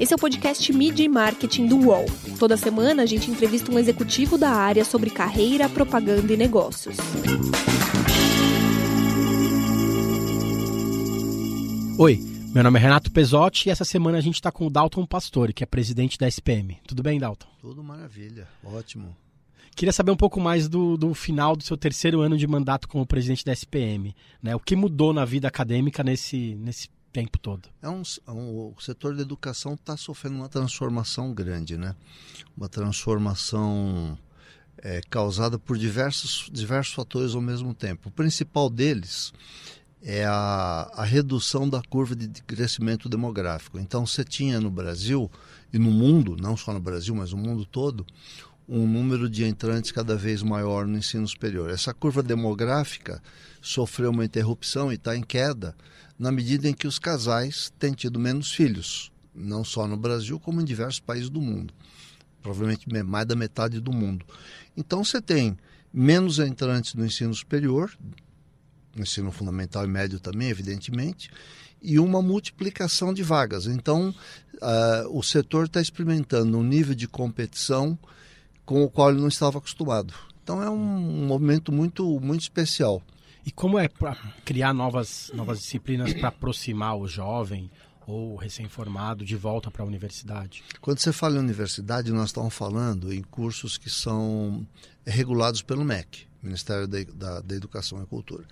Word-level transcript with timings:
Esse 0.00 0.12
é 0.12 0.16
o 0.16 0.18
podcast 0.18 0.72
Media 0.72 1.04
e 1.04 1.08
Marketing 1.08 1.68
do 1.68 1.76
UOL. 1.76 2.04
Toda 2.36 2.56
semana 2.56 3.04
a 3.04 3.06
gente 3.06 3.30
entrevista 3.30 3.70
um 3.70 3.78
executivo 3.78 4.36
da 4.36 4.50
área 4.50 4.84
sobre 4.84 5.08
carreira, 5.08 5.68
propaganda 5.68 6.32
e 6.32 6.36
negócios. 6.36 6.96
Oi, 11.96 12.18
meu 12.52 12.64
nome 12.64 12.76
é 12.76 12.82
Renato 12.82 13.12
Pesotti 13.12 13.68
e 13.68 13.70
essa 13.70 13.84
semana 13.84 14.18
a 14.18 14.20
gente 14.20 14.34
está 14.34 14.50
com 14.50 14.66
o 14.66 14.70
Dalton 14.70 15.06
Pastore, 15.06 15.52
que 15.52 15.62
é 15.62 15.66
presidente 15.66 16.18
da 16.18 16.26
SPM. 16.26 16.76
Tudo 16.88 17.00
bem, 17.00 17.20
Dalton? 17.20 17.46
Tudo 17.60 17.84
maravilha, 17.84 18.48
ótimo. 18.64 19.16
Queria 19.76 19.92
saber 19.92 20.10
um 20.10 20.16
pouco 20.16 20.40
mais 20.40 20.68
do, 20.68 20.96
do 20.96 21.14
final 21.14 21.54
do 21.54 21.62
seu 21.62 21.76
terceiro 21.76 22.20
ano 22.20 22.36
de 22.36 22.46
mandato 22.48 22.88
como 22.88 23.06
presidente 23.06 23.44
da 23.44 23.52
SPM. 23.52 24.14
Né? 24.42 24.56
O 24.56 24.60
que 24.60 24.74
mudou 24.74 25.12
na 25.12 25.24
vida 25.24 25.46
acadêmica 25.46 26.02
nesse, 26.02 26.56
nesse 26.56 26.88
tempo 27.14 27.38
todo? 27.38 27.68
É 27.80 27.88
um, 27.88 28.02
é 28.26 28.30
um, 28.32 28.74
o 28.76 28.80
setor 28.80 29.14
da 29.14 29.22
educação 29.22 29.74
está 29.74 29.96
sofrendo 29.96 30.34
uma 30.34 30.48
transformação 30.48 31.32
grande, 31.32 31.78
né? 31.78 31.94
Uma 32.56 32.68
transformação 32.68 34.18
é, 34.78 35.00
causada 35.08 35.56
por 35.56 35.78
diversos, 35.78 36.50
diversos 36.52 36.92
fatores 36.92 37.36
ao 37.36 37.40
mesmo 37.40 37.72
tempo. 37.72 38.08
O 38.08 38.12
principal 38.12 38.68
deles 38.68 39.32
é 40.02 40.24
a, 40.24 40.90
a 40.92 41.04
redução 41.04 41.68
da 41.68 41.80
curva 41.82 42.16
de 42.16 42.42
crescimento 42.42 43.08
demográfico. 43.08 43.78
Então, 43.78 44.04
você 44.04 44.24
tinha 44.24 44.60
no 44.60 44.68
Brasil 44.68 45.30
e 45.72 45.78
no 45.78 45.92
mundo, 45.92 46.36
não 46.36 46.56
só 46.56 46.72
no 46.72 46.80
Brasil, 46.80 47.14
mas 47.14 47.30
no 47.30 47.38
mundo 47.38 47.64
todo, 47.64 48.04
um 48.68 48.86
número 48.86 49.28
de 49.28 49.44
entrantes 49.44 49.92
cada 49.92 50.16
vez 50.16 50.42
maior 50.42 50.86
no 50.86 50.98
ensino 50.98 51.26
superior. 51.28 51.70
Essa 51.70 51.92
curva 51.92 52.22
demográfica 52.22 53.22
sofreu 53.60 54.10
uma 54.10 54.24
interrupção 54.24 54.90
e 54.90 54.94
está 54.94 55.16
em 55.16 55.22
queda 55.22 55.76
na 56.18 56.32
medida 56.32 56.68
em 56.68 56.74
que 56.74 56.86
os 56.86 56.98
casais 56.98 57.72
têm 57.78 57.92
tido 57.92 58.18
menos 58.18 58.52
filhos, 58.52 59.12
não 59.34 59.64
só 59.64 59.86
no 59.86 59.96
Brasil, 59.96 60.38
como 60.38 60.60
em 60.60 60.64
diversos 60.64 61.00
países 61.00 61.28
do 61.28 61.40
mundo, 61.40 61.74
provavelmente 62.40 62.86
mais 63.04 63.26
da 63.26 63.34
metade 63.34 63.80
do 63.80 63.92
mundo. 63.92 64.24
Então 64.76 65.04
você 65.04 65.20
tem 65.20 65.56
menos 65.92 66.38
entrantes 66.38 66.94
no 66.94 67.04
ensino 67.04 67.34
superior, 67.34 67.92
no 68.94 69.02
ensino 69.02 69.30
fundamental 69.30 69.84
e 69.84 69.88
médio 69.88 70.20
também, 70.20 70.48
evidentemente, 70.48 71.30
e 71.82 71.98
uma 71.98 72.22
multiplicação 72.22 73.12
de 73.12 73.22
vagas. 73.22 73.66
Então 73.66 74.14
uh, 74.54 75.18
o 75.18 75.22
setor 75.22 75.66
está 75.66 75.80
experimentando 75.80 76.56
um 76.56 76.62
nível 76.62 76.94
de 76.94 77.06
competição 77.06 77.98
com 78.64 78.82
o 78.82 78.90
qual 78.90 79.10
ele 79.10 79.20
não 79.20 79.28
estava 79.28 79.58
acostumado. 79.58 80.14
Então 80.42 80.62
é 80.62 80.68
um, 80.68 81.26
momento 81.26 81.72
muito, 81.72 82.20
muito 82.20 82.42
especial. 82.42 83.02
E 83.46 83.50
como 83.50 83.78
é 83.78 83.88
para 83.88 84.14
criar 84.44 84.72
novas, 84.72 85.30
novas 85.34 85.58
disciplinas 85.58 86.12
para 86.14 86.28
aproximar 86.28 86.96
o 86.96 87.06
jovem 87.06 87.70
ou 88.06 88.36
recém-formado 88.36 89.24
de 89.24 89.36
volta 89.36 89.70
para 89.70 89.82
a 89.82 89.86
universidade? 89.86 90.62
Quando 90.80 90.98
você 90.98 91.12
fala 91.12 91.36
em 91.36 91.40
universidade, 91.40 92.12
nós 92.12 92.26
estamos 92.26 92.54
falando 92.54 93.12
em 93.12 93.22
cursos 93.22 93.76
que 93.78 93.90
são 93.90 94.66
regulados 95.06 95.62
pelo 95.62 95.84
MEC, 95.84 96.26
Ministério 96.42 96.86
da, 96.86 96.98
da, 97.14 97.40
da 97.40 97.54
Educação 97.54 98.02
e 98.02 98.06
Cultura. 98.06 98.44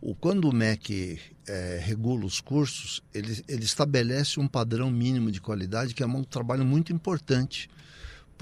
O, 0.00 0.14
quando 0.14 0.48
o 0.48 0.52
MEC 0.52 1.18
é, 1.46 1.80
regula 1.82 2.24
os 2.24 2.40
cursos, 2.40 3.00
ele, 3.14 3.42
ele 3.46 3.64
estabelece 3.64 4.40
um 4.40 4.48
padrão 4.48 4.90
mínimo 4.90 5.30
de 5.30 5.40
qualidade, 5.40 5.94
que 5.94 6.02
é 6.02 6.06
um 6.06 6.24
trabalho 6.24 6.64
muito 6.64 6.92
importante, 6.92 7.70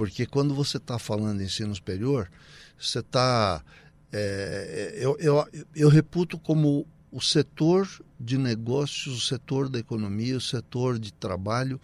porque 0.01 0.25
quando 0.25 0.55
você 0.55 0.79
está 0.79 0.99
falando 0.99 1.43
em 1.43 1.45
ensino 1.45 1.75
superior, 1.75 2.31
você 2.79 3.01
está 3.01 3.63
é, 4.11 4.95
eu, 4.99 5.15
eu, 5.21 5.47
eu 5.77 5.89
reputo 5.91 6.39
como 6.39 6.87
o 7.13 7.21
setor 7.21 7.87
de 8.19 8.39
negócios, 8.39 9.15
o 9.15 9.21
setor 9.21 9.69
da 9.69 9.79
economia, 9.79 10.39
o 10.39 10.41
setor 10.41 10.99
de 10.99 11.13
trabalho 11.13 11.79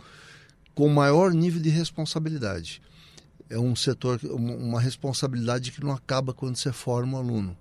com 0.75 0.89
maior 0.89 1.35
nível 1.35 1.61
de 1.61 1.69
responsabilidade. 1.69 2.81
É 3.51 3.59
um 3.59 3.77
setor, 3.77 4.19
uma 4.25 4.81
responsabilidade 4.81 5.71
que 5.71 5.85
não 5.85 5.93
acaba 5.93 6.33
quando 6.33 6.57
você 6.57 6.73
forma 6.73 7.19
um 7.19 7.21
aluno. 7.21 7.55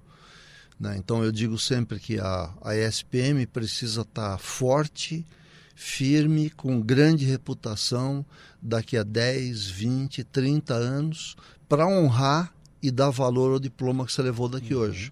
Né? 0.79 0.95
Então 0.95 1.21
eu 1.21 1.33
digo 1.33 1.59
sempre 1.59 1.99
que 1.99 2.17
a, 2.17 2.53
a 2.61 2.73
ESPM 2.73 3.45
precisa 3.45 4.03
estar 4.03 4.31
tá 4.31 4.37
forte, 4.37 5.27
firme, 5.75 6.49
com 6.49 6.81
grande 6.81 7.25
reputação 7.25 8.25
daqui 8.61 8.97
a 8.97 9.03
10, 9.03 9.67
20, 9.67 10.23
30 10.23 10.73
anos, 10.73 11.35
para 11.67 11.85
honrar 11.85 12.53
e 12.81 12.89
dar 12.89 13.09
valor 13.09 13.51
ao 13.51 13.59
diploma 13.59 14.05
que 14.05 14.13
você 14.13 14.21
levou 14.21 14.47
daqui 14.47 14.73
uhum. 14.73 14.81
hoje. 14.81 15.11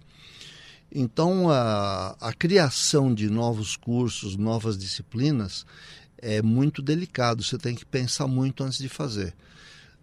Então, 0.90 1.50
a, 1.50 2.16
a 2.20 2.32
criação 2.32 3.12
de 3.12 3.28
novos 3.28 3.76
cursos, 3.76 4.36
novas 4.36 4.78
disciplinas, 4.78 5.66
é 6.16 6.40
muito 6.40 6.80
delicado. 6.80 7.42
Você 7.42 7.58
tem 7.58 7.74
que 7.74 7.84
pensar 7.84 8.26
muito 8.26 8.64
antes 8.64 8.78
de 8.78 8.88
fazer. 8.88 9.34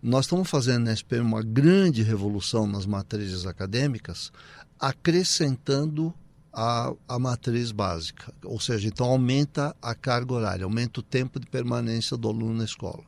Nós 0.03 0.25
estamos 0.25 0.49
fazendo 0.49 0.85
na 0.85 0.93
SPM 0.93 1.25
uma 1.25 1.41
grande 1.41 2.03
revolução 2.03 2.67
nas 2.67 2.85
matrizes 2.85 3.45
acadêmicas, 3.45 4.31
acrescentando 4.79 6.13
a, 6.53 6.93
a 7.07 7.19
matriz 7.19 7.71
básica. 7.71 8.33
Ou 8.43 8.59
seja, 8.59 8.87
então 8.87 9.07
aumenta 9.07 9.75
a 9.81 9.95
carga 9.95 10.33
horária, 10.33 10.65
aumenta 10.65 10.99
o 10.99 11.03
tempo 11.03 11.39
de 11.39 11.47
permanência 11.47 12.17
do 12.17 12.27
aluno 12.27 12.55
na 12.55 12.65
escola. 12.65 13.03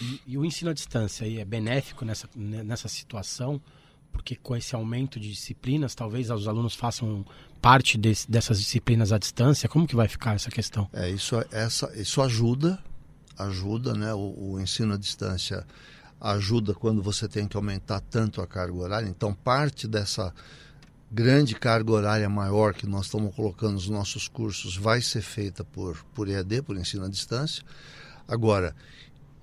E, 0.00 0.20
e 0.26 0.38
o 0.38 0.44
ensino 0.44 0.70
à 0.70 0.74
distância 0.74 1.26
aí 1.26 1.38
é 1.38 1.44
benéfico 1.44 2.04
nessa, 2.04 2.28
nessa 2.34 2.88
situação? 2.88 3.60
porque 4.16 4.34
com 4.34 4.56
esse 4.56 4.74
aumento 4.74 5.20
de 5.20 5.30
disciplinas, 5.30 5.94
talvez 5.94 6.30
os 6.30 6.48
alunos 6.48 6.74
façam 6.74 7.24
parte 7.60 7.98
desse, 7.98 8.30
dessas 8.30 8.58
disciplinas 8.58 9.12
à 9.12 9.18
distância. 9.18 9.68
Como 9.68 9.86
que 9.86 9.94
vai 9.94 10.08
ficar 10.08 10.34
essa 10.34 10.50
questão? 10.50 10.88
É 10.92 11.10
isso, 11.10 11.36
essa, 11.52 11.92
isso 12.00 12.22
ajuda, 12.22 12.78
ajuda, 13.38 13.92
né? 13.94 14.14
O, 14.14 14.52
o 14.54 14.60
ensino 14.60 14.94
à 14.94 14.96
distância 14.96 15.66
ajuda 16.18 16.74
quando 16.74 17.02
você 17.02 17.28
tem 17.28 17.46
que 17.46 17.56
aumentar 17.56 18.00
tanto 18.00 18.40
a 18.40 18.46
carga 18.46 18.74
horária. 18.74 19.06
Então, 19.06 19.34
parte 19.34 19.86
dessa 19.86 20.32
grande 21.10 21.54
carga 21.54 21.92
horária 21.92 22.28
maior 22.28 22.74
que 22.74 22.86
nós 22.86 23.06
estamos 23.06 23.34
colocando 23.34 23.74
nos 23.74 23.88
nossos 23.88 24.28
cursos 24.28 24.76
vai 24.76 25.00
ser 25.00 25.22
feita 25.22 25.64
por, 25.64 26.04
por 26.14 26.28
EAD, 26.28 26.62
por 26.62 26.76
ensino 26.76 27.04
à 27.04 27.08
distância. 27.08 27.62
Agora, 28.26 28.74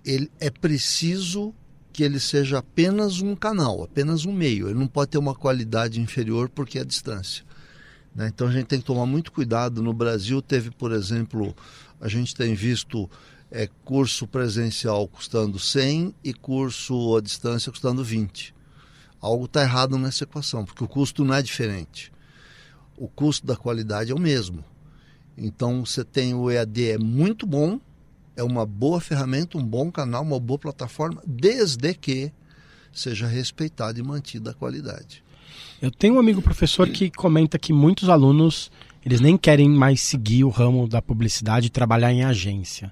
ele 0.05 0.29
é 0.39 0.49
preciso 0.49 1.53
que 1.91 2.03
ele 2.03 2.19
seja 2.19 2.57
apenas 2.57 3.21
um 3.21 3.35
canal, 3.35 3.83
apenas 3.83 4.25
um 4.25 4.33
meio. 4.33 4.67
Ele 4.67 4.79
não 4.79 4.87
pode 4.87 5.11
ter 5.11 5.17
uma 5.17 5.35
qualidade 5.35 6.01
inferior 6.01 6.49
porque 6.49 6.79
é 6.79 6.81
a 6.81 6.85
distância. 6.85 7.45
Né? 8.15 8.27
Então 8.27 8.47
a 8.47 8.51
gente 8.51 8.65
tem 8.65 8.79
que 8.79 8.85
tomar 8.85 9.05
muito 9.05 9.31
cuidado. 9.31 9.81
No 9.81 9.93
Brasil 9.93 10.41
teve, 10.41 10.71
por 10.71 10.91
exemplo, 10.91 11.55
a 12.01 12.07
gente 12.07 12.35
tem 12.35 12.53
visto 12.55 13.09
é, 13.49 13.69
curso 13.85 14.27
presencial 14.27 15.07
custando 15.07 15.59
100 15.59 16.15
e 16.23 16.33
curso 16.33 17.15
à 17.15 17.21
distância 17.21 17.71
custando 17.71 18.03
20. 18.03 18.53
Algo 19.23 19.45
está 19.45 19.61
errado 19.61 19.97
nessa 19.97 20.25
equação, 20.25 20.65
porque 20.65 20.83
o 20.83 20.87
custo 20.87 21.23
não 21.23 21.33
é 21.33 21.41
diferente. 21.41 22.11
O 22.97 23.07
custo 23.07 23.47
da 23.47 23.55
qualidade 23.55 24.11
é 24.11 24.13
o 24.13 24.19
mesmo. 24.19 24.65
Então 25.37 25.85
você 25.85 26.03
tem 26.03 26.33
o 26.33 26.51
EAD 26.51 26.91
é 26.91 26.97
muito 26.97 27.47
bom, 27.47 27.79
é 28.35 28.43
uma 28.43 28.65
boa 28.65 28.99
ferramenta, 28.99 29.57
um 29.57 29.65
bom 29.65 29.89
canal, 29.89 30.23
uma 30.23 30.41
boa 30.41 30.59
plataforma, 30.59 31.23
desde 31.25 31.93
que 31.93 32.33
seja 32.91 33.25
respeitada 33.25 33.97
e 33.97 34.03
mantida 34.03 34.51
a 34.51 34.53
qualidade. 34.53 35.23
Eu 35.81 35.89
tenho 35.89 36.15
um 36.15 36.19
amigo 36.19 36.41
professor 36.41 36.89
que 36.89 37.09
comenta 37.09 37.57
que 37.57 37.71
muitos 37.71 38.09
alunos 38.09 38.69
eles 39.05 39.21
nem 39.21 39.37
querem 39.37 39.69
mais 39.69 40.01
seguir 40.01 40.43
o 40.43 40.49
ramo 40.49 40.85
da 40.85 41.01
publicidade 41.01 41.67
e 41.67 41.69
trabalhar 41.69 42.11
em 42.11 42.25
agência. 42.25 42.91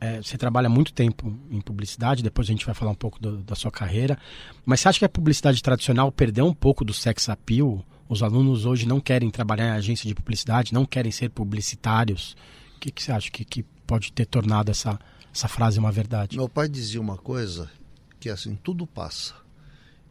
É, 0.00 0.22
você 0.22 0.38
trabalha 0.38 0.68
muito 0.68 0.94
tempo 0.94 1.38
em 1.50 1.60
publicidade, 1.60 2.22
depois 2.22 2.48
a 2.48 2.52
gente 2.52 2.64
vai 2.64 2.74
falar 2.74 2.90
um 2.90 2.94
pouco 2.96 3.20
do, 3.20 3.38
da 3.38 3.54
sua 3.54 3.70
carreira. 3.70 4.18
Mas 4.64 4.80
você 4.80 4.88
acha 4.88 4.98
que 4.98 5.04
a 5.04 5.08
publicidade 5.08 5.62
tradicional 5.62 6.10
perdeu 6.10 6.46
um 6.46 6.54
pouco 6.54 6.84
do 6.84 6.94
sex 6.94 7.28
appeal? 7.28 7.84
Os 8.08 8.22
alunos 8.22 8.64
hoje 8.64 8.88
não 8.88 8.98
querem 8.98 9.30
trabalhar 9.30 9.66
em 9.66 9.70
agência 9.72 10.08
de 10.08 10.14
publicidade, 10.14 10.72
não 10.72 10.86
querem 10.86 11.12
ser 11.12 11.28
publicitários. 11.28 12.34
O 12.76 12.80
que, 12.80 12.90
que 12.90 13.02
você 13.02 13.12
acha 13.12 13.30
que, 13.30 13.44
que 13.44 13.62
pode 13.86 14.10
ter 14.12 14.24
tornado 14.24 14.70
essa, 14.70 14.98
essa 15.32 15.48
frase 15.48 15.78
uma 15.78 15.92
verdade? 15.92 16.36
Meu 16.36 16.48
pai 16.48 16.68
dizia 16.68 17.00
uma 17.00 17.18
coisa 17.18 17.70
que 18.18 18.28
é 18.28 18.32
assim, 18.32 18.56
tudo 18.56 18.86
passa. 18.86 19.34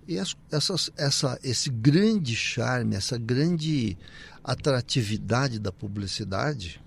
E 0.07 0.17
essa, 0.17 0.35
essa, 0.97 1.39
esse 1.43 1.69
grande 1.69 2.35
charme, 2.35 2.95
essa 2.95 3.17
grande 3.17 3.97
atratividade 4.43 5.59
da 5.59 5.71
publicidade 5.71 6.81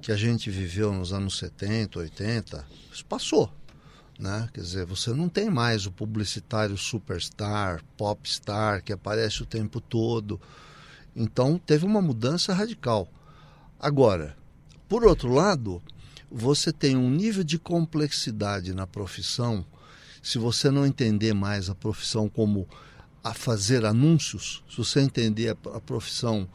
que 0.00 0.12
a 0.12 0.16
gente 0.16 0.50
viveu 0.50 0.92
nos 0.92 1.12
anos 1.12 1.38
70, 1.38 1.98
80, 1.98 2.66
isso 2.92 3.04
passou. 3.04 3.52
Né? 4.18 4.48
Quer 4.52 4.60
dizer, 4.60 4.86
você 4.86 5.12
não 5.12 5.28
tem 5.28 5.48
mais 5.48 5.86
o 5.86 5.92
publicitário 5.92 6.76
superstar, 6.76 7.82
popstar, 7.96 8.82
que 8.82 8.92
aparece 8.92 9.42
o 9.42 9.46
tempo 9.46 9.80
todo. 9.80 10.40
Então 11.14 11.58
teve 11.58 11.84
uma 11.84 12.02
mudança 12.02 12.52
radical. 12.52 13.08
Agora, 13.78 14.36
por 14.88 15.04
outro 15.04 15.32
lado, 15.32 15.82
você 16.30 16.72
tem 16.72 16.96
um 16.96 17.10
nível 17.10 17.44
de 17.44 17.58
complexidade 17.58 18.74
na 18.74 18.86
profissão. 18.86 19.64
Se 20.22 20.38
você 20.38 20.70
não 20.70 20.84
entender 20.84 21.32
mais 21.32 21.70
a 21.70 21.74
profissão 21.74 22.28
como 22.28 22.68
a 23.22 23.34
fazer 23.34 23.84
anúncios, 23.84 24.62
se 24.68 24.76
você 24.76 25.00
entender 25.00 25.50
a, 25.50 25.80
profissão 25.80 26.48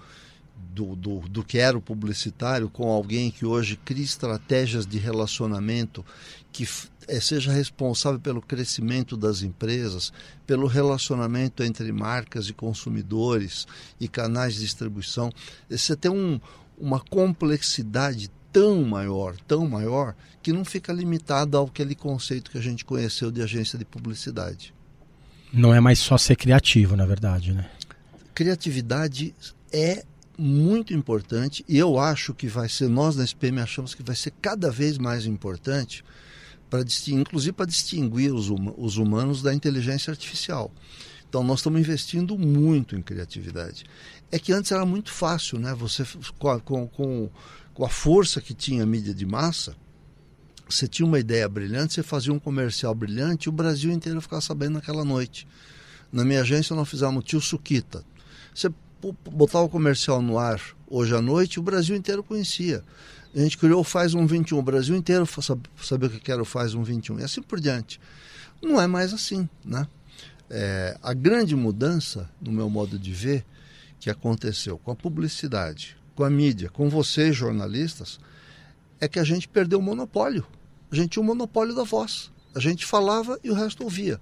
do, 0.73 0.95
do, 0.95 1.19
do 1.21 1.43
que 1.43 1.57
era 1.57 1.77
o 1.77 1.81
publicitário 1.81 2.69
com 2.69 2.89
alguém 2.89 3.31
que 3.31 3.45
hoje 3.45 3.75
cria 3.75 4.03
estratégias 4.03 4.85
de 4.85 4.97
relacionamento 4.97 6.05
que 6.51 6.67
é, 7.07 7.19
seja 7.19 7.51
responsável 7.51 8.19
pelo 8.19 8.41
crescimento 8.41 9.17
das 9.17 9.41
empresas, 9.41 10.13
pelo 10.45 10.67
relacionamento 10.67 11.63
entre 11.63 11.91
marcas 11.91 12.47
e 12.47 12.53
consumidores 12.53 13.67
e 13.99 14.07
canais 14.07 14.55
de 14.55 14.61
distribuição. 14.61 15.31
Você 15.69 15.95
tem 15.95 16.11
um, 16.11 16.39
uma 16.77 16.99
complexidade 16.99 18.29
tão 18.51 18.83
maior, 18.83 19.35
tão 19.47 19.67
maior, 19.67 20.15
que 20.41 20.53
não 20.53 20.63
fica 20.63 20.93
limitada 20.93 21.57
ao 21.57 21.65
aquele 21.65 21.95
conceito 21.95 22.51
que 22.51 22.57
a 22.57 22.61
gente 22.61 22.85
conheceu 22.85 23.31
de 23.31 23.41
agência 23.41 23.79
de 23.79 23.83
publicidade. 23.83 24.73
Não 25.51 25.73
é 25.73 25.79
mais 25.79 25.99
só 25.99 26.17
ser 26.17 26.35
criativo, 26.35 26.95
na 26.95 27.05
verdade, 27.05 27.53
né? 27.53 27.69
Criatividade 28.33 29.33
é 29.71 30.05
muito 30.37 30.93
importante 30.93 31.63
e 31.67 31.77
eu 31.77 31.99
acho 31.99 32.33
que 32.33 32.47
vai 32.47 32.67
ser, 32.67 32.87
nós 32.87 33.15
na 33.15 33.23
SPM 33.23 33.59
achamos 33.59 33.93
que 33.93 34.03
vai 34.03 34.15
ser 34.15 34.31
cada 34.41 34.71
vez 34.71 34.97
mais 34.97 35.25
importante 35.25 36.03
para 36.69 36.83
inclusive 37.09 37.53
para 37.53 37.67
distinguir 37.67 38.33
os, 38.33 38.49
os 38.77 38.97
humanos 38.97 39.43
da 39.43 39.53
inteligência 39.53 40.09
artificial. 40.09 40.71
Então 41.29 41.43
nós 41.43 41.59
estamos 41.59 41.79
investindo 41.79 42.37
muito 42.37 42.95
em 42.95 43.01
criatividade. 43.01 43.85
É 44.31 44.39
que 44.39 44.51
antes 44.51 44.71
era 44.71 44.85
muito 44.85 45.11
fácil, 45.11 45.59
né? 45.59 45.73
Você 45.75 46.03
com, 46.37 46.59
com, 46.59 46.87
com, 46.87 47.29
com 47.73 47.85
a 47.85 47.89
força 47.89 48.41
que 48.41 48.53
tinha 48.53 48.83
a 48.83 48.85
mídia 48.85 49.13
de 49.13 49.25
massa, 49.25 49.75
você 50.67 50.87
tinha 50.87 51.05
uma 51.05 51.19
ideia 51.19 51.47
brilhante, 51.47 51.93
você 51.93 52.03
fazia 52.03 52.33
um 52.33 52.39
comercial 52.39 52.95
brilhante 52.95 53.47
e 53.47 53.49
o 53.49 53.51
Brasil 53.51 53.91
inteiro 53.91 54.21
ficava 54.21 54.41
sabendo 54.41 54.73
naquela 54.73 55.03
noite. 55.05 55.47
Na 56.11 56.23
minha 56.23 56.41
agência 56.41 56.75
nós 56.75 56.89
fizemos 56.89 57.17
o 57.17 57.23
Tio 57.23 57.41
Suquita. 57.41 58.03
Você 58.53 58.71
botava 59.11 59.65
o 59.65 59.69
comercial 59.69 60.21
no 60.21 60.37
ar 60.37 60.61
hoje 60.87 61.15
à 61.15 61.21
noite, 61.21 61.59
o 61.59 61.63
Brasil 61.63 61.95
inteiro 61.95 62.23
conhecia. 62.23 62.83
A 63.35 63.39
gente 63.39 63.57
criou 63.57 63.81
o 63.81 63.83
Faz 63.83 64.11
121, 64.11 64.57
o 64.57 64.61
Brasil 64.61 64.95
inteiro 64.95 65.27
sabia 65.81 66.07
o 66.07 66.11
que 66.11 66.31
era 66.31 66.41
o 66.41 66.45
Faz 66.45 66.71
121 66.71 67.19
e 67.19 67.23
assim 67.23 67.41
por 67.41 67.59
diante. 67.59 67.99
Não 68.61 68.79
é 68.79 68.85
mais 68.85 69.13
assim, 69.13 69.49
né? 69.65 69.87
É, 70.49 70.97
a 71.01 71.13
grande 71.13 71.55
mudança, 71.55 72.29
no 72.39 72.51
meu 72.51 72.69
modo 72.69 72.99
de 72.99 73.11
ver, 73.11 73.43
que 73.99 74.09
aconteceu 74.09 74.77
com 74.77 74.91
a 74.91 74.95
publicidade, 74.95 75.97
com 76.15 76.23
a 76.23 76.29
mídia, 76.29 76.69
com 76.69 76.89
vocês 76.89 77.35
jornalistas, 77.35 78.19
é 78.99 79.07
que 79.07 79.19
a 79.19 79.23
gente 79.23 79.47
perdeu 79.47 79.79
o 79.79 79.81
monopólio. 79.81 80.45
A 80.91 80.95
gente 80.95 81.09
tinha 81.09 81.23
o 81.23 81.25
monopólio 81.25 81.73
da 81.73 81.83
voz. 81.83 82.31
A 82.53 82.59
gente 82.59 82.85
falava 82.85 83.39
e 83.43 83.49
o 83.49 83.53
resto 83.53 83.83
ouvia. 83.83 84.21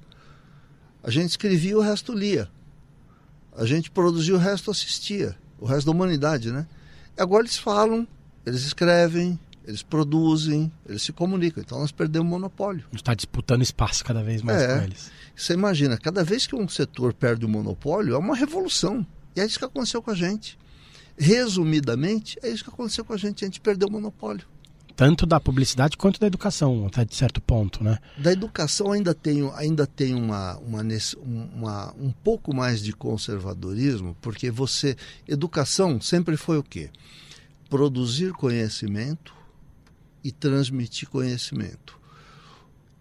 A 1.03 1.11
gente 1.11 1.31
escrevia 1.31 1.71
e 1.71 1.75
o 1.75 1.81
resto 1.81 2.13
lia. 2.13 2.49
A 3.55 3.65
gente 3.65 3.91
produzia 3.91 4.33
e 4.33 4.37
o 4.37 4.39
resto 4.39 4.71
assistia. 4.71 5.35
O 5.59 5.65
resto 5.65 5.85
da 5.85 5.91
humanidade, 5.91 6.51
né? 6.51 6.65
Agora 7.17 7.43
eles 7.43 7.57
falam 7.57 8.07
eles 8.45 8.63
escrevem, 8.63 9.39
eles 9.65 9.83
produzem, 9.83 10.71
eles 10.87 11.01
se 11.03 11.13
comunicam. 11.13 11.61
Então 11.63 11.79
nós 11.79 11.91
perdemos 11.91 12.27
o 12.27 12.31
monopólio. 12.31 12.83
A 12.87 12.91
gente 12.91 13.01
está 13.01 13.13
disputando 13.13 13.61
espaço 13.61 14.03
cada 14.03 14.23
vez 14.23 14.41
mais 14.41 14.61
é, 14.61 14.77
com 14.77 14.83
eles. 14.83 15.11
Você 15.35 15.53
imagina, 15.53 15.97
cada 15.97 16.23
vez 16.23 16.47
que 16.47 16.55
um 16.55 16.67
setor 16.67 17.13
perde 17.13 17.45
o 17.45 17.49
monopólio, 17.49 18.15
é 18.15 18.17
uma 18.17 18.35
revolução. 18.35 19.05
E 19.35 19.41
é 19.41 19.45
isso 19.45 19.59
que 19.59 19.65
aconteceu 19.65 20.01
com 20.01 20.11
a 20.11 20.15
gente. 20.15 20.57
Resumidamente, 21.17 22.37
é 22.41 22.49
isso 22.49 22.63
que 22.63 22.69
aconteceu 22.69 23.05
com 23.05 23.13
a 23.13 23.17
gente. 23.17 23.45
A 23.45 23.47
gente 23.47 23.61
perdeu 23.61 23.87
o 23.87 23.91
monopólio. 23.91 24.45
Tanto 24.95 25.25
da 25.25 25.39
publicidade 25.39 25.97
quanto 25.97 26.19
da 26.19 26.27
educação, 26.27 26.85
até 26.85 27.03
de 27.05 27.15
certo 27.15 27.41
ponto, 27.41 27.83
né? 27.83 27.97
Da 28.17 28.31
educação 28.31 28.91
ainda 28.91 29.13
tem, 29.13 29.49
ainda 29.55 29.87
tem 29.87 30.13
uma, 30.13 30.57
uma, 30.57 30.81
uma, 31.23 31.93
um 31.99 32.11
pouco 32.11 32.55
mais 32.55 32.81
de 32.81 32.93
conservadorismo, 32.93 34.15
porque 34.21 34.51
você. 34.51 34.95
Educação 35.27 35.99
sempre 35.99 36.37
foi 36.37 36.57
o 36.57 36.63
quê? 36.63 36.89
produzir 37.71 38.33
conhecimento 38.33 39.33
e 40.21 40.29
transmitir 40.29 41.07
conhecimento. 41.07 41.97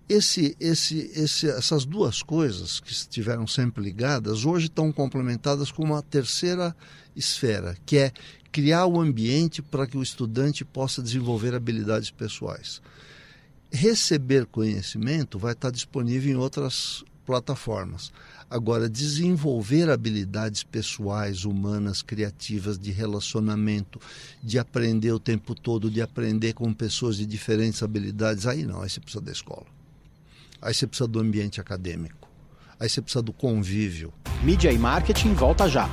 Esse, 0.08 0.56
esse, 0.60 1.10
esse, 1.12 1.50
essas 1.50 1.84
duas 1.84 2.22
coisas 2.22 2.78
que 2.78 2.92
estiveram 2.92 3.48
sempre 3.48 3.82
ligadas, 3.82 4.44
hoje 4.44 4.66
estão 4.66 4.92
complementadas 4.92 5.72
com 5.72 5.82
uma 5.82 6.02
terceira 6.02 6.74
esfera, 7.16 7.76
que 7.84 7.98
é 7.98 8.12
criar 8.52 8.86
o 8.86 9.00
ambiente 9.00 9.62
para 9.62 9.86
que 9.86 9.96
o 9.96 10.02
estudante 10.02 10.64
possa 10.64 11.02
desenvolver 11.02 11.54
habilidades 11.54 12.10
pessoais. 12.10 12.80
Receber 13.70 14.46
conhecimento 14.46 15.38
vai 15.38 15.52
estar 15.52 15.70
disponível 15.70 16.32
em 16.32 16.36
outras 16.36 17.04
plataformas. 17.24 18.12
Agora, 18.50 18.88
desenvolver 18.88 19.88
habilidades 19.88 20.64
pessoais, 20.64 21.44
humanas, 21.44 22.02
criativas, 22.02 22.76
de 22.76 22.90
relacionamento, 22.90 24.00
de 24.42 24.58
aprender 24.58 25.12
o 25.12 25.20
tempo 25.20 25.54
todo, 25.54 25.88
de 25.88 26.02
aprender 26.02 26.52
com 26.52 26.74
pessoas 26.74 27.16
de 27.16 27.24
diferentes 27.24 27.80
habilidades, 27.80 28.48
aí 28.48 28.64
não, 28.64 28.82
aí 28.82 28.90
você 28.90 28.98
precisa 28.98 29.22
da 29.22 29.30
escola. 29.30 29.66
Aí 30.60 30.74
você 30.74 30.84
precisa 30.84 31.06
do 31.06 31.20
ambiente 31.20 31.60
acadêmico. 31.60 32.28
Aí 32.80 32.88
você 32.88 33.00
precisa 33.00 33.22
do 33.22 33.32
convívio. 33.32 34.12
Mídia 34.42 34.72
e 34.72 34.78
marketing 34.78 35.32
volta 35.34 35.68
já. 35.68 35.88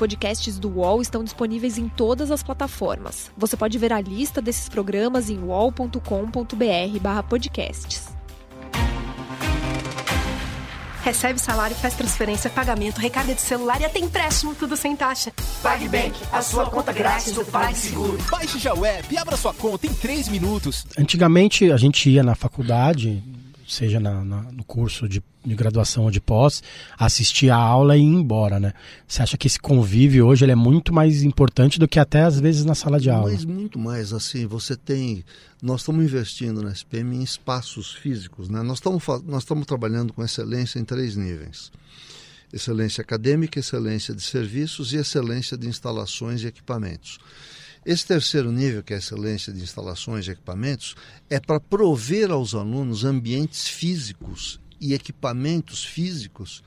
Os 0.00 0.08
podcasts 0.08 0.58
do 0.58 0.70
UOL 0.70 1.02
estão 1.02 1.22
disponíveis 1.22 1.76
em 1.76 1.86
todas 1.86 2.30
as 2.30 2.42
plataformas. 2.42 3.30
Você 3.36 3.54
pode 3.54 3.76
ver 3.76 3.92
a 3.92 4.00
lista 4.00 4.40
desses 4.40 4.66
programas 4.66 5.28
em 5.28 5.42
uol.com.br/podcasts. 5.42 8.08
Recebe 11.02 11.38
salário, 11.38 11.76
faz 11.76 11.94
transferência, 11.94 12.48
pagamento, 12.48 12.98
recarga 12.98 13.34
de 13.34 13.40
celular 13.40 13.80
e 13.80 13.84
até 13.84 13.98
empréstimo, 13.98 14.54
tudo 14.54 14.76
sem 14.76 14.96
taxa. 14.96 15.32
PagBank, 15.62 16.14
a 16.30 16.40
sua 16.40 16.66
conta 16.66 16.92
grátis 16.92 17.32
do 17.32 17.44
PagSeguro. 17.44 18.18
Baixe 18.30 18.58
já 18.58 18.74
o 18.74 18.84
app 18.84 19.12
e 19.12 19.18
abra 19.18 19.36
sua 19.36 19.52
conta 19.52 19.86
em 19.86 19.92
3 19.92 20.28
minutos. 20.28 20.86
Antigamente 20.98 21.72
a 21.72 21.76
gente 21.76 22.08
ia 22.08 22.22
na 22.22 22.34
faculdade, 22.34 23.22
seja 23.72 24.00
na, 24.00 24.24
na, 24.24 24.42
no 24.52 24.64
curso 24.64 25.08
de, 25.08 25.22
de, 25.44 25.54
graduação 25.54 26.04
ou 26.04 26.10
de 26.10 26.20
pós, 26.20 26.62
assistir 26.98 27.50
a 27.50 27.56
aula 27.56 27.96
e 27.96 28.00
ir 28.00 28.04
embora, 28.04 28.58
né? 28.58 28.72
Você 29.06 29.22
acha 29.22 29.36
que 29.36 29.46
esse 29.46 29.58
convívio 29.58 30.26
hoje 30.26 30.44
ele 30.44 30.52
é 30.52 30.56
muito 30.56 30.92
mais 30.92 31.22
importante 31.22 31.78
do 31.78 31.86
que 31.86 31.98
até 31.98 32.22
às 32.22 32.38
vezes 32.38 32.64
na 32.64 32.74
sala 32.74 32.98
de 32.98 33.10
aula? 33.10 33.30
Mas 33.30 33.44
muito 33.44 33.78
mais, 33.78 34.12
assim, 34.12 34.46
você 34.46 34.76
tem 34.76 35.24
nós 35.62 35.82
estamos 35.82 36.04
investindo 36.04 36.62
na 36.62 36.72
SPM 36.72 37.16
em 37.16 37.22
espaços 37.22 37.92
físicos. 37.92 38.48
Né? 38.48 38.62
Nós, 38.62 38.78
estamos, 38.78 39.04
nós 39.24 39.42
estamos 39.42 39.66
trabalhando 39.66 40.12
com 40.12 40.24
excelência 40.24 40.78
em 40.78 40.84
três 40.84 41.16
níveis: 41.16 41.70
excelência 42.52 43.02
acadêmica, 43.02 43.58
excelência 43.58 44.14
de 44.14 44.22
serviços 44.22 44.92
e 44.92 44.96
excelência 44.96 45.56
de 45.58 45.68
instalações 45.68 46.42
e 46.42 46.46
equipamentos. 46.46 47.18
Esse 47.84 48.06
terceiro 48.06 48.52
nível, 48.52 48.82
que 48.82 48.92
é 48.92 48.96
a 48.96 48.98
excelência 48.98 49.52
de 49.52 49.62
instalações 49.62 50.26
e 50.26 50.30
equipamentos, 50.30 50.94
é 51.28 51.40
para 51.40 51.58
prover 51.58 52.30
aos 52.30 52.54
alunos 52.54 53.04
ambientes 53.04 53.68
físicos 53.68 54.60
e 54.80 54.92
equipamentos 54.92 55.84
físicos 55.84 56.62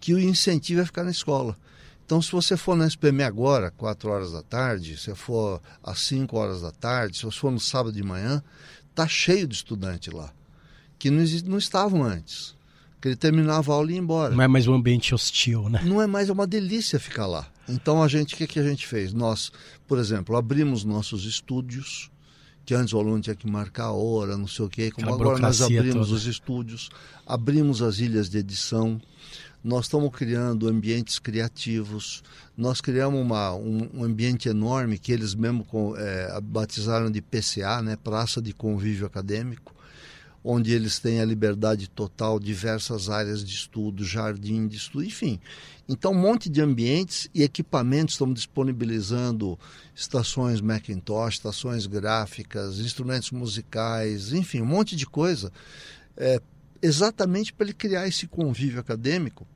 que 0.00 0.12
o 0.12 0.18
incentive 0.18 0.80
a 0.80 0.86
ficar 0.86 1.04
na 1.04 1.12
escola. 1.12 1.56
Então, 2.04 2.20
se 2.20 2.32
você 2.32 2.56
for 2.56 2.76
na 2.76 2.86
SPM 2.86 3.22
agora, 3.22 3.70
4 3.70 4.10
horas 4.10 4.32
da 4.32 4.42
tarde, 4.42 4.98
se 4.98 5.14
for 5.14 5.62
às 5.82 6.00
5 6.00 6.36
horas 6.36 6.60
da 6.60 6.72
tarde, 6.72 7.16
se 7.16 7.24
você 7.24 7.38
for 7.38 7.52
no 7.52 7.60
sábado 7.60 7.94
de 7.94 8.02
manhã, 8.02 8.42
tá 8.94 9.06
cheio 9.06 9.46
de 9.46 9.54
estudante 9.54 10.10
lá, 10.10 10.32
que 10.98 11.10
não, 11.10 11.24
não 11.46 11.58
estavam 11.58 12.02
antes. 12.02 12.54
Que 13.00 13.08
ele 13.08 13.16
terminava 13.16 13.72
a 13.72 13.74
aula 13.74 13.90
e 13.90 13.94
ia 13.94 14.00
embora. 14.00 14.34
Não 14.34 14.42
é 14.42 14.46
mais 14.46 14.68
um 14.68 14.74
ambiente 14.74 15.12
hostil, 15.12 15.68
né? 15.68 15.82
Não 15.84 16.00
é 16.00 16.06
mais 16.06 16.28
é 16.28 16.32
uma 16.32 16.46
delícia 16.46 17.00
ficar 17.00 17.26
lá. 17.26 17.48
Então, 17.68 18.02
a 18.02 18.08
gente, 18.08 18.34
o 18.34 18.36
que, 18.36 18.46
que 18.46 18.58
a 18.58 18.62
gente 18.62 18.86
fez? 18.86 19.12
Nós, 19.12 19.52
por 19.86 19.98
exemplo, 19.98 20.36
abrimos 20.36 20.84
nossos 20.84 21.24
estúdios, 21.24 22.10
que 22.64 22.74
antes 22.74 22.92
o 22.92 22.98
aluno 22.98 23.20
tinha 23.20 23.36
que 23.36 23.48
marcar 23.48 23.84
a 23.84 23.92
hora, 23.92 24.36
não 24.36 24.46
sei 24.46 24.64
o 24.64 24.68
quê. 24.68 24.90
Como 24.90 25.12
agora 25.12 25.38
nós 25.38 25.60
abrimos 25.60 26.06
toda. 26.06 26.16
os 26.16 26.26
estúdios, 26.26 26.90
abrimos 27.26 27.82
as 27.82 27.98
ilhas 27.98 28.28
de 28.28 28.38
edição, 28.38 29.00
nós 29.62 29.84
estamos 29.84 30.10
criando 30.10 30.68
ambientes 30.68 31.18
criativos, 31.18 32.22
nós 32.56 32.80
criamos 32.80 33.20
uma, 33.20 33.54
um, 33.54 33.88
um 33.94 34.04
ambiente 34.04 34.48
enorme 34.48 34.98
que 34.98 35.12
eles 35.12 35.34
mesmo 35.34 35.64
é, 35.96 36.40
batizaram 36.40 37.10
de 37.10 37.22
PCA, 37.22 37.80
né, 37.80 37.96
Praça 37.96 38.42
de 38.42 38.52
Convívio 38.52 39.06
Acadêmico, 39.06 39.74
onde 40.44 40.72
eles 40.72 40.98
têm 40.98 41.20
a 41.20 41.24
liberdade 41.24 41.88
total, 41.88 42.40
diversas 42.40 43.08
áreas 43.08 43.44
de 43.44 43.54
estudo, 43.54 44.04
jardim 44.04 44.66
de 44.66 44.76
estudo, 44.76 45.04
enfim. 45.04 45.38
Então, 45.88 46.12
um 46.12 46.20
monte 46.20 46.48
de 46.48 46.60
ambientes 46.60 47.28
e 47.34 47.42
equipamentos 47.42 48.14
estamos 48.14 48.34
disponibilizando 48.34 49.58
estações 49.94 50.60
Macintosh, 50.60 51.34
estações 51.34 51.86
gráficas, 51.86 52.78
instrumentos 52.78 53.30
musicais, 53.30 54.32
enfim, 54.32 54.60
um 54.62 54.66
monte 54.66 54.96
de 54.96 55.06
coisa 55.06 55.52
é, 56.16 56.40
exatamente 56.80 57.52
para 57.52 57.66
ele 57.66 57.74
criar 57.74 58.08
esse 58.08 58.26
convívio 58.26 58.80
acadêmico, 58.80 59.46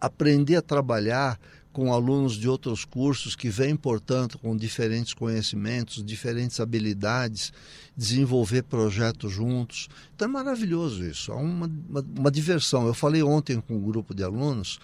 aprender 0.00 0.56
a 0.56 0.62
trabalhar 0.62 1.38
com 1.72 1.92
alunos 1.92 2.34
de 2.34 2.48
outros 2.48 2.84
cursos 2.84 3.36
que 3.36 3.48
vêm, 3.48 3.76
portanto, 3.76 4.38
com 4.38 4.56
diferentes 4.56 5.14
conhecimentos, 5.14 6.04
diferentes 6.04 6.58
habilidades, 6.58 7.52
desenvolver 7.96 8.62
projetos 8.62 9.32
juntos. 9.32 9.88
Então 10.14 10.26
é 10.26 10.30
maravilhoso 10.30 11.04
isso, 11.04 11.30
é 11.30 11.34
uma, 11.34 11.70
uma, 11.88 12.04
uma 12.18 12.30
diversão. 12.30 12.86
Eu 12.86 12.94
falei 12.94 13.22
ontem 13.22 13.60
com 13.60 13.76
um 13.76 13.82
grupo 13.82 14.14
de 14.14 14.24
alunos 14.24 14.80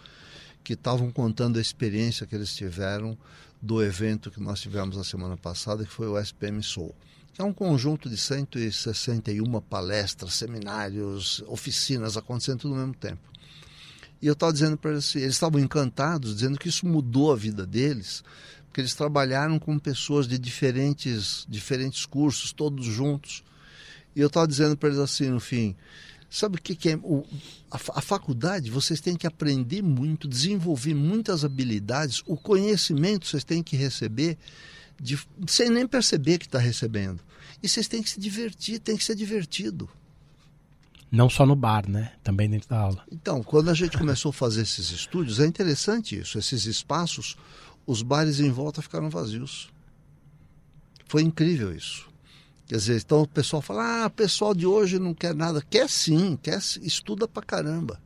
que 0.63 0.75
estavam 0.75 1.11
contando 1.11 1.59
a 1.59 1.63
experiência 1.63 2.27
que 2.27 2.35
eles 2.35 2.55
tiveram 2.55 3.17
do 3.61 3.83
evento 3.83 4.31
que 4.31 4.41
nós 4.41 4.61
tivemos 4.61 4.97
na 4.97 5.05
semana 5.05 5.37
passada, 5.37 5.85
que 5.85 5.93
foi 5.93 6.07
o 6.07 6.19
SPM 6.19 6.63
Soul. 6.63 6.95
É 7.39 7.43
um 7.43 7.53
conjunto 7.53 8.09
de 8.09 8.17
161 8.17 9.61
palestras, 9.61 10.35
seminários, 10.35 11.43
oficinas 11.47 12.17
acontecendo 12.17 12.61
tudo 12.61 12.75
ao 12.75 12.81
mesmo 12.81 12.95
tempo. 12.95 13.36
E 14.21 14.27
eu 14.27 14.33
estava 14.33 14.53
dizendo 14.53 14.77
para 14.77 14.93
eles 14.93 15.15
eles 15.15 15.35
estavam 15.35 15.61
encantados, 15.61 16.35
dizendo 16.35 16.59
que 16.59 16.69
isso 16.69 16.87
mudou 16.87 17.33
a 17.33 17.37
vida 17.37 17.67
deles, 17.67 18.25
porque 18.67 18.81
eles 18.81 18.95
trabalharam 18.95 19.59
com 19.59 19.79
pessoas 19.79 20.27
de 20.27 20.39
diferentes, 20.39 21.47
diferentes 21.49 22.07
cursos, 22.07 22.53
todos 22.53 22.85
juntos. 22.87 23.43
E 24.15 24.21
eu 24.21 24.29
estava 24.29 24.47
dizendo 24.47 24.77
para 24.77 24.89
eles 24.89 25.01
assim, 25.01 25.29
no 25.29 25.41
fim, 25.41 25.77
sabe 26.31 26.57
o 26.57 26.63
que, 26.63 26.75
que 26.75 26.91
é? 26.91 26.97
O, 26.97 27.25
a, 27.71 27.77
a 27.77 28.01
faculdade, 28.01 28.71
vocês 28.71 29.01
têm 29.01 29.17
que 29.17 29.27
aprender 29.27 29.83
muito, 29.83 30.27
desenvolver 30.27 30.95
muitas 30.95 31.45
habilidades, 31.45 32.23
o 32.27 32.37
conhecimento 32.37 33.27
vocês 33.27 33.45
têm 33.45 33.63
que 33.63 33.77
receber 33.77 34.39
de, 35.01 35.19
sem 35.47 35.71
nem 35.71 35.87
perceber 35.87 36.39
que 36.39 36.47
está 36.47 36.59
recebendo. 36.59 37.21
E 37.63 37.69
vocês 37.69 37.89
têm 37.89 38.03
que 38.03 38.11
se 38.11 38.21
divertir, 38.21 38.79
tem 38.79 38.97
que 38.97 39.05
ser 39.05 39.15
divertido. 39.15 39.89
Não 41.11 41.31
só 41.31 41.47
no 41.47 41.55
bar, 41.55 41.89
né? 41.89 42.13
Também 42.23 42.51
dentro 42.51 42.69
da 42.69 42.81
aula. 42.81 43.05
Então, 43.11 43.43
quando 43.43 43.71
a 43.71 43.75
gente 43.75 43.97
começou 43.97 44.31
a 44.31 44.33
fazer 44.33 44.63
esses 44.63 44.91
estúdios, 44.91 45.39
é 45.39 45.47
interessante 45.47 46.19
isso. 46.19 46.39
Esses 46.39 46.65
espaços, 46.67 47.37
os 47.87 48.03
bares 48.03 48.41
em 48.41 48.51
volta 48.51 48.83
ficaram 48.83 49.09
vazios. 49.09 49.71
Foi 51.07 51.23
incrível 51.23 51.75
isso. 51.75 52.09
Quer 52.67 52.77
dizer, 52.77 53.01
então 53.01 53.23
o 53.23 53.29
pessoal 53.29 53.63
fala, 53.63 54.03
ah, 54.03 54.07
o 54.07 54.11
pessoal 54.11 54.53
de 54.53 54.67
hoje 54.67 54.99
não 54.99 55.15
quer 55.15 55.35
nada. 55.35 55.63
Quer 55.71 55.89
sim, 55.89 56.37
quer, 56.43 56.59
estuda 56.83 57.29
pra 57.29 57.43
caramba. 57.43 58.01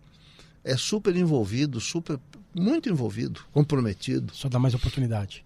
É 0.63 0.77
super 0.77 1.17
envolvido, 1.17 1.81
super, 1.81 2.21
muito 2.55 2.91
envolvido, 2.91 3.41
comprometido. 3.53 4.35
Só 4.35 4.51
dá 4.51 4.59
mais 4.59 4.75
oportunidade. 4.75 5.45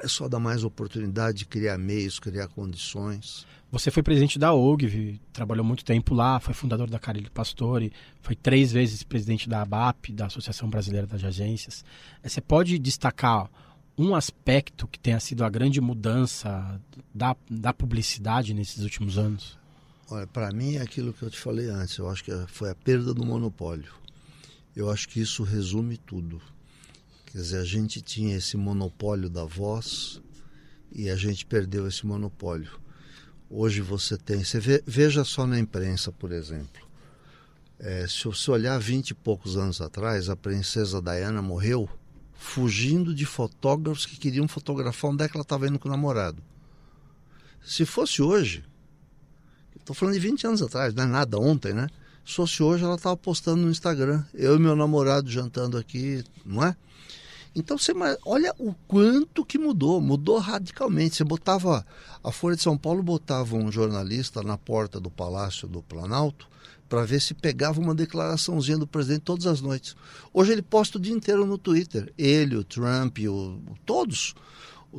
É 0.00 0.08
só 0.08 0.28
dar 0.28 0.38
mais 0.38 0.64
oportunidade 0.64 1.38
de 1.38 1.44
criar 1.44 1.76
meios, 1.76 2.20
criar 2.20 2.48
condições. 2.48 3.46
Você 3.70 3.90
foi 3.90 4.02
presidente 4.02 4.38
da 4.38 4.54
OGV, 4.54 5.20
trabalhou 5.32 5.64
muito 5.64 5.84
tempo 5.84 6.14
lá, 6.14 6.40
foi 6.40 6.54
fundador 6.54 6.88
da 6.88 6.98
Carilho 6.98 7.30
Pastore, 7.30 7.92
foi 8.22 8.34
três 8.34 8.72
vezes 8.72 9.02
presidente 9.02 9.48
da 9.48 9.60
ABAP, 9.60 10.12
da 10.12 10.26
Associação 10.26 10.70
Brasileira 10.70 11.06
das 11.06 11.22
Agências. 11.22 11.84
Eh, 12.22 12.28
você 12.28 12.40
pode 12.40 12.78
destacar 12.78 13.50
um 13.98 14.14
aspecto 14.14 14.86
que 14.86 14.98
tenha 14.98 15.18
sido 15.20 15.44
a 15.44 15.50
grande 15.50 15.80
mudança 15.80 16.80
da, 17.12 17.36
da 17.50 17.74
publicidade 17.74 18.54
nesses 18.54 18.82
últimos 18.84 19.18
anos? 19.18 19.58
Olha, 20.10 20.26
para 20.26 20.50
mim 20.52 20.76
é 20.76 20.82
aquilo 20.82 21.12
que 21.12 21.22
eu 21.22 21.30
te 21.30 21.38
falei 21.38 21.68
antes. 21.68 21.98
Eu 21.98 22.08
acho 22.08 22.24
que 22.24 22.32
foi 22.46 22.70
a 22.70 22.74
perda 22.74 23.12
do 23.12 23.26
monopólio. 23.26 23.92
Eu 24.74 24.90
acho 24.90 25.08
que 25.08 25.20
isso 25.20 25.42
resume 25.42 25.98
tudo. 25.98 26.40
Quer 27.30 27.38
dizer, 27.38 27.58
a 27.58 27.64
gente 27.64 28.00
tinha 28.00 28.36
esse 28.36 28.56
monopólio 28.56 29.28
da 29.28 29.44
voz 29.44 30.22
e 30.90 31.10
a 31.10 31.16
gente 31.16 31.44
perdeu 31.44 31.86
esse 31.86 32.06
monopólio. 32.06 32.80
Hoje 33.50 33.82
você 33.82 34.16
tem, 34.16 34.42
você 34.42 34.58
vê, 34.58 34.82
veja 34.86 35.22
só 35.24 35.46
na 35.46 35.58
imprensa, 35.58 36.10
por 36.10 36.32
exemplo. 36.32 36.88
É, 37.78 38.06
se 38.08 38.24
você 38.24 38.50
olhar 38.50 38.78
vinte 38.78 39.10
e 39.10 39.14
poucos 39.14 39.58
anos 39.58 39.82
atrás, 39.82 40.30
a 40.30 40.36
princesa 40.36 41.02
Diana 41.02 41.42
morreu 41.42 41.88
fugindo 42.32 43.14
de 43.14 43.26
fotógrafos 43.26 44.06
que 44.06 44.16
queriam 44.16 44.48
fotografar 44.48 45.10
onde 45.10 45.24
é 45.24 45.28
que 45.28 45.36
ela 45.36 45.42
estava 45.42 45.68
indo 45.68 45.78
com 45.78 45.88
o 45.88 45.90
namorado. 45.90 46.42
Se 47.62 47.84
fosse 47.84 48.22
hoje, 48.22 48.64
estou 49.78 49.94
falando 49.94 50.14
de 50.14 50.20
20 50.20 50.46
anos 50.46 50.62
atrás, 50.62 50.94
não 50.94 51.04
é 51.04 51.06
nada, 51.06 51.38
ontem, 51.38 51.74
né? 51.74 51.88
Se 52.28 52.34
fosse 52.34 52.62
hoje, 52.62 52.84
ela 52.84 52.96
estava 52.96 53.16
postando 53.16 53.62
no 53.62 53.70
Instagram, 53.70 54.22
eu 54.34 54.56
e 54.56 54.58
meu 54.58 54.76
namorado 54.76 55.30
jantando 55.30 55.78
aqui, 55.78 56.22
não 56.44 56.62
é? 56.62 56.76
Então 57.56 57.78
você 57.78 57.90
olha 58.26 58.54
o 58.58 58.74
quanto 58.86 59.46
que 59.46 59.56
mudou, 59.56 59.98
mudou 59.98 60.36
radicalmente. 60.38 61.16
Você 61.16 61.24
botava 61.24 61.86
a 62.22 62.30
Folha 62.30 62.54
de 62.54 62.60
São 62.60 62.76
Paulo 62.76 63.02
botava 63.02 63.56
um 63.56 63.72
jornalista 63.72 64.42
na 64.42 64.58
porta 64.58 65.00
do 65.00 65.10
Palácio 65.10 65.66
do 65.66 65.82
Planalto 65.82 66.46
para 66.86 67.06
ver 67.06 67.18
se 67.22 67.32
pegava 67.32 67.80
uma 67.80 67.94
declaraçãozinha 67.94 68.76
do 68.76 68.86
presidente 68.86 69.22
todas 69.22 69.46
as 69.46 69.62
noites. 69.62 69.96
Hoje 70.30 70.52
ele 70.52 70.62
posta 70.62 70.98
o 70.98 71.00
dia 71.00 71.14
inteiro 71.14 71.46
no 71.46 71.56
Twitter. 71.56 72.12
Ele, 72.18 72.56
o 72.56 72.62
Trump, 72.62 73.20
o, 73.20 73.58
todos, 73.86 74.34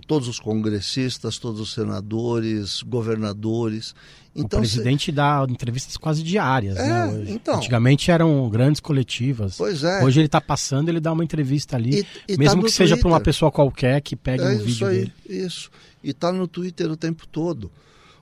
todos 0.05 0.27
os 0.27 0.39
congressistas, 0.39 1.37
todos 1.37 1.59
os 1.59 1.73
senadores, 1.73 2.83
governadores. 2.83 3.95
Então, 4.35 4.59
o 4.59 4.61
presidente 4.61 5.07
cê... 5.07 5.11
dá 5.11 5.45
entrevistas 5.49 5.97
quase 5.97 6.21
diárias, 6.21 6.77
é, 6.77 6.87
né? 6.87 7.25
Então, 7.27 7.55
Antigamente 7.55 8.11
eram 8.11 8.47
grandes 8.49 8.79
coletivas. 8.79 9.57
Pois 9.57 9.83
é. 9.83 10.03
Hoje 10.03 10.19
ele 10.19 10.27
está 10.27 10.39
passando, 10.39 10.89
ele 10.89 10.99
dá 10.99 11.11
uma 11.11 11.23
entrevista 11.23 11.75
ali, 11.75 12.05
e, 12.27 12.33
e 12.33 12.37
mesmo 12.37 12.61
tá 12.61 12.67
que 12.67 12.73
seja 12.73 12.95
para 12.95 13.07
uma 13.07 13.19
pessoa 13.19 13.51
qualquer 13.51 14.01
que 14.01 14.15
pegue 14.15 14.43
é 14.43 14.49
um 14.49 14.57
vídeo 14.59 14.87
aí, 14.87 14.97
dele. 14.97 15.13
Isso. 15.27 15.71
E 16.03 16.11
está 16.11 16.31
no 16.31 16.47
Twitter 16.47 16.89
o 16.91 16.95
tempo 16.95 17.27
todo. 17.27 17.71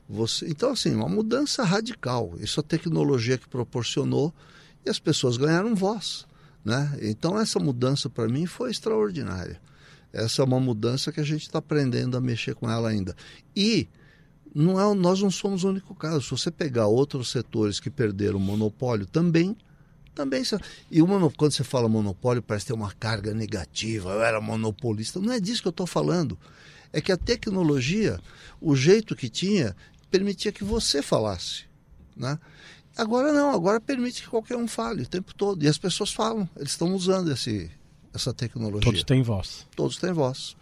Você, 0.09 0.47
então, 0.47 0.71
assim, 0.71 0.95
uma 0.95 1.09
mudança 1.09 1.63
radical. 1.63 2.33
Isso 2.39 2.59
a 2.61 2.63
tecnologia 2.63 3.37
que 3.37 3.47
proporcionou 3.47 4.33
e 4.85 4.89
as 4.89 4.99
pessoas 4.99 5.35
ganharam 5.35 5.75
voz. 5.75 6.25
Né? 6.63 6.97
Então, 7.01 7.39
essa 7.39 7.59
mudança 7.59 8.09
para 8.09 8.27
mim 8.27 8.45
foi 8.45 8.71
extraordinária. 8.71 9.59
Essa 10.11 10.41
é 10.41 10.45
uma 10.45 10.59
mudança 10.59 11.11
que 11.11 11.19
a 11.19 11.23
gente 11.23 11.43
está 11.43 11.59
aprendendo 11.59 12.17
a 12.17 12.21
mexer 12.21 12.55
com 12.55 12.69
ela 12.69 12.89
ainda. 12.89 13.15
E 13.55 13.87
não 14.53 14.79
é, 14.79 14.95
nós 14.95 15.21
não 15.21 15.29
somos 15.29 15.63
o 15.63 15.69
único 15.69 15.93
caso. 15.93 16.21
Se 16.21 16.31
você 16.31 16.51
pegar 16.51 16.87
outros 16.87 17.29
setores 17.31 17.79
que 17.79 17.89
perderam 17.89 18.37
o 18.37 18.41
monopólio, 18.41 19.05
também 19.05 19.55
também 20.15 20.41
e 20.89 20.99
o 20.99 21.29
quando 21.29 21.51
você 21.51 21.63
fala 21.63 21.87
monopólio 21.87 22.41
parece 22.41 22.65
ter 22.65 22.73
uma 22.73 22.91
carga 22.91 23.35
negativa 23.35 24.09
eu 24.09 24.23
era 24.23 24.41
monopolista 24.41 25.19
não 25.19 25.31
é 25.31 25.39
disso 25.39 25.61
que 25.61 25.67
eu 25.67 25.69
estou 25.69 25.85
falando 25.85 26.35
é 26.91 26.99
que 26.99 27.11
a 27.11 27.17
tecnologia 27.17 28.19
o 28.59 28.75
jeito 28.75 29.15
que 29.15 29.29
tinha 29.29 29.75
permitia 30.09 30.51
que 30.51 30.63
você 30.63 31.01
falasse. 31.01 31.65
Né? 32.15 32.39
Agora 32.97 33.31
não, 33.31 33.51
agora 33.51 33.79
permite 33.79 34.23
que 34.23 34.29
qualquer 34.29 34.57
um 34.57 34.67
fale 34.67 35.03
o 35.03 35.07
tempo 35.07 35.33
todo. 35.33 35.63
E 35.63 35.67
as 35.67 35.77
pessoas 35.77 36.11
falam, 36.11 36.49
eles 36.55 36.71
estão 36.71 36.93
usando 36.95 37.31
esse, 37.31 37.69
essa 38.17 38.33
tecnologia. 38.33 38.81
Todos 38.81 39.03
têm 39.03 39.21
voz. 39.21 39.65
Todos 39.75 39.97
têm 39.97 40.11
voz. 40.11 40.55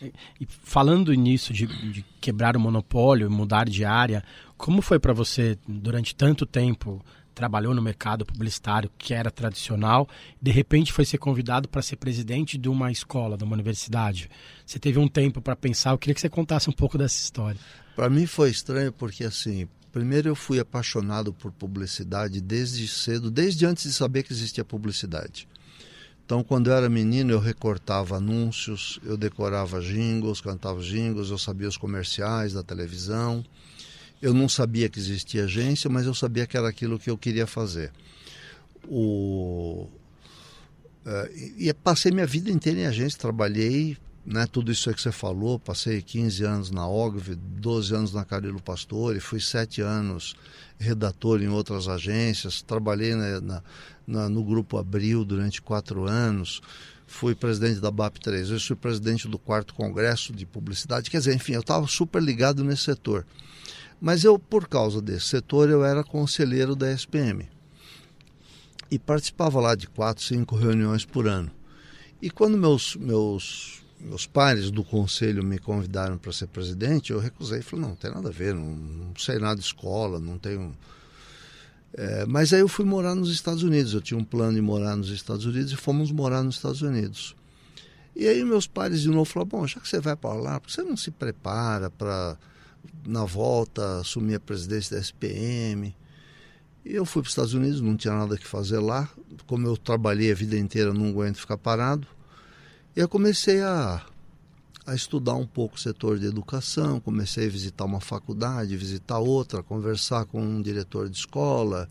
E, 0.00 0.12
e 0.40 0.46
falando 0.46 1.12
nisso 1.12 1.52
de, 1.52 1.66
de, 1.66 2.04
quebrar 2.20 2.56
o 2.56 2.60
monopólio, 2.60 3.30
mudar 3.30 3.68
de 3.68 3.84
área, 3.84 4.24
como 4.56 4.82
foi 4.82 4.98
para 4.98 5.12
você 5.12 5.58
durante 5.66 6.14
tanto 6.14 6.46
tempo 6.46 7.04
trabalhou 7.34 7.74
no 7.74 7.82
mercado 7.82 8.24
publicitário 8.26 8.90
que 8.98 9.14
era 9.14 9.30
tradicional, 9.30 10.08
de 10.40 10.50
repente 10.50 10.92
foi 10.92 11.04
ser 11.04 11.18
convidado 11.18 11.68
para 11.68 11.82
ser 11.82 11.96
presidente 11.96 12.58
de 12.58 12.68
uma 12.68 12.90
escola, 12.90 13.36
de 13.36 13.44
uma 13.44 13.54
universidade. 13.54 14.30
Você 14.66 14.78
teve 14.78 14.98
um 14.98 15.08
tempo 15.08 15.40
para 15.40 15.56
pensar, 15.56 15.90
eu 15.90 15.98
queria 15.98 16.14
que 16.14 16.20
você 16.20 16.28
contasse 16.28 16.68
um 16.68 16.72
pouco 16.72 16.98
dessa 16.98 17.20
história. 17.20 17.60
Para 17.96 18.10
mim 18.10 18.26
foi 18.26 18.50
estranho 18.50 18.92
porque 18.92 19.24
assim, 19.24 19.66
primeiro 19.90 20.28
eu 20.28 20.34
fui 20.34 20.58
apaixonado 20.58 21.32
por 21.32 21.50
publicidade 21.52 22.40
desde 22.40 22.86
cedo, 22.88 23.30
desde 23.30 23.66
antes 23.66 23.84
de 23.84 23.92
saber 23.92 24.22
que 24.22 24.32
existia 24.32 24.64
publicidade. 24.64 25.48
Então, 26.24 26.42
quando 26.42 26.70
eu 26.70 26.74
era 26.74 26.88
menino, 26.88 27.32
eu 27.32 27.40
recortava 27.40 28.16
anúncios, 28.16 28.98
eu 29.04 29.16
decorava 29.16 29.80
jingles, 29.80 30.40
cantava 30.40 30.80
jingles, 30.80 31.30
eu 31.30 31.38
sabia 31.38 31.68
os 31.68 31.76
comerciais 31.76 32.52
da 32.52 32.62
televisão. 32.62 33.44
Eu 34.20 34.32
não 34.32 34.48
sabia 34.48 34.88
que 34.88 34.98
existia 34.98 35.44
agência, 35.44 35.90
mas 35.90 36.06
eu 36.06 36.14
sabia 36.14 36.46
que 36.46 36.56
era 36.56 36.68
aquilo 36.68 36.98
que 36.98 37.10
eu 37.10 37.18
queria 37.18 37.46
fazer. 37.46 37.92
O... 38.88 39.88
Uh, 41.04 41.58
e 41.58 41.74
passei 41.74 42.12
minha 42.12 42.26
vida 42.26 42.48
inteira 42.48 42.80
em 42.80 42.86
agência, 42.86 43.18
trabalhei 43.18 43.98
né, 44.24 44.46
tudo 44.46 44.70
isso 44.70 44.92
que 44.94 45.02
você 45.02 45.10
falou, 45.10 45.58
passei 45.58 46.00
15 46.00 46.44
anos 46.44 46.70
na 46.70 46.86
OGV, 46.86 47.34
12 47.34 47.94
anos 47.94 48.12
na 48.12 48.24
Carilo 48.24 48.62
Pastore, 48.62 49.18
fui 49.18 49.40
7 49.40 49.80
anos 49.80 50.36
redator 50.78 51.42
em 51.42 51.48
outras 51.48 51.88
agências, 51.88 52.62
trabalhei 52.62 53.14
né, 53.14 53.40
na, 53.40 53.62
na, 54.06 54.28
no 54.28 54.44
Grupo 54.44 54.78
Abril 54.78 55.24
durante 55.24 55.60
4 55.60 56.06
anos, 56.06 56.60
fui 57.06 57.34
presidente 57.34 57.80
da 57.80 57.90
BAP 57.90 58.18
3 58.18 58.48
vezes, 58.48 58.66
fui 58.66 58.76
presidente 58.76 59.26
do 59.26 59.38
quarto 59.38 59.74
congresso 59.74 60.32
de 60.32 60.46
publicidade, 60.46 61.10
quer 61.10 61.18
dizer, 61.18 61.34
enfim, 61.34 61.54
eu 61.54 61.60
estava 61.60 61.86
super 61.86 62.22
ligado 62.22 62.64
nesse 62.64 62.82
setor. 62.82 63.26
Mas 64.00 64.24
eu, 64.24 64.38
por 64.38 64.66
causa 64.66 65.00
desse 65.00 65.26
setor, 65.26 65.68
eu 65.68 65.84
era 65.84 66.02
conselheiro 66.02 66.74
da 66.74 66.90
SPM. 66.92 67.48
E 68.90 68.98
participava 68.98 69.60
lá 69.60 69.76
de 69.76 69.86
quatro, 69.86 70.24
cinco 70.24 70.56
reuniões 70.56 71.04
por 71.04 71.28
ano. 71.28 71.50
E 72.20 72.28
quando 72.28 72.58
meus, 72.58 72.96
meus 72.96 73.81
meus 74.02 74.26
pares 74.26 74.70
do 74.70 74.82
conselho 74.82 75.44
me 75.44 75.58
convidaram 75.58 76.18
para 76.18 76.32
ser 76.32 76.48
presidente, 76.48 77.12
eu 77.12 77.20
recusei. 77.20 77.62
Falei, 77.62 77.82
não, 77.82 77.90
não 77.90 77.96
tem 77.96 78.10
nada 78.10 78.28
a 78.28 78.32
ver, 78.32 78.54
não, 78.54 78.74
não 78.74 79.16
sei 79.16 79.38
nada 79.38 79.56
de 79.56 79.66
escola, 79.66 80.18
não 80.18 80.38
tenho... 80.38 80.72
É, 81.94 82.24
mas 82.26 82.52
aí 82.52 82.60
eu 82.60 82.68
fui 82.68 82.84
morar 82.84 83.14
nos 83.14 83.30
Estados 83.30 83.62
Unidos, 83.62 83.92
eu 83.92 84.00
tinha 84.00 84.18
um 84.18 84.24
plano 84.24 84.54
de 84.54 84.62
morar 84.62 84.96
nos 84.96 85.10
Estados 85.10 85.44
Unidos 85.44 85.72
e 85.72 85.76
fomos 85.76 86.10
morar 86.10 86.42
nos 86.42 86.56
Estados 86.56 86.80
Unidos. 86.82 87.36
E 88.16 88.26
aí 88.26 88.42
meus 88.44 88.66
pais 88.66 89.02
de 89.02 89.08
novo 89.08 89.24
falaram, 89.24 89.48
bom, 89.48 89.66
já 89.66 89.78
que 89.78 89.88
você 89.88 90.00
vai 90.00 90.16
para 90.16 90.34
lá, 90.34 90.58
por 90.58 90.66
que 90.66 90.72
você 90.72 90.82
não 90.82 90.96
se 90.96 91.10
prepara 91.10 91.90
para, 91.90 92.36
na 93.06 93.24
volta, 93.24 94.00
assumir 94.00 94.36
a 94.36 94.40
presidência 94.40 94.96
da 94.96 95.02
SPM? 95.02 95.94
E 96.84 96.94
eu 96.94 97.04
fui 97.04 97.22
para 97.22 97.28
os 97.28 97.32
Estados 97.32 97.54
Unidos, 97.54 97.80
não 97.80 97.96
tinha 97.96 98.14
nada 98.14 98.36
que 98.36 98.46
fazer 98.46 98.78
lá. 98.78 99.08
Como 99.46 99.66
eu 99.66 99.76
trabalhei 99.76 100.32
a 100.32 100.34
vida 100.34 100.58
inteira, 100.58 100.92
não 100.92 101.08
aguento 101.08 101.36
ficar 101.36 101.56
parado. 101.56 102.08
E 102.94 103.00
eu 103.00 103.08
comecei 103.08 103.62
a, 103.62 104.04
a 104.86 104.94
estudar 104.94 105.34
um 105.34 105.46
pouco 105.46 105.76
o 105.76 105.80
setor 105.80 106.18
de 106.18 106.26
educação, 106.26 107.00
comecei 107.00 107.46
a 107.46 107.50
visitar 107.50 107.84
uma 107.84 108.00
faculdade, 108.00 108.76
visitar 108.76 109.18
outra, 109.18 109.62
conversar 109.62 110.26
com 110.26 110.42
um 110.42 110.60
diretor 110.60 111.08
de 111.08 111.16
escola. 111.16 111.88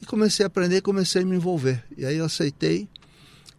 E 0.00 0.06
comecei 0.06 0.44
a 0.44 0.46
aprender, 0.46 0.80
comecei 0.80 1.22
a 1.22 1.24
me 1.26 1.36
envolver. 1.36 1.84
E 1.96 2.06
aí 2.06 2.16
eu 2.16 2.24
aceitei 2.24 2.88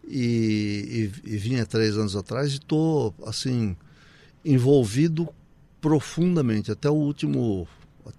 e, 0.06 1.10
e, 1.24 1.32
e 1.32 1.36
vinha 1.36 1.64
três 1.64 1.96
anos 1.96 2.16
atrás 2.16 2.52
e 2.52 2.56
estou, 2.56 3.14
assim, 3.24 3.76
envolvido 4.44 5.28
profundamente, 5.80 6.72
até 6.72 6.90
o 6.90 6.94
último 6.94 7.68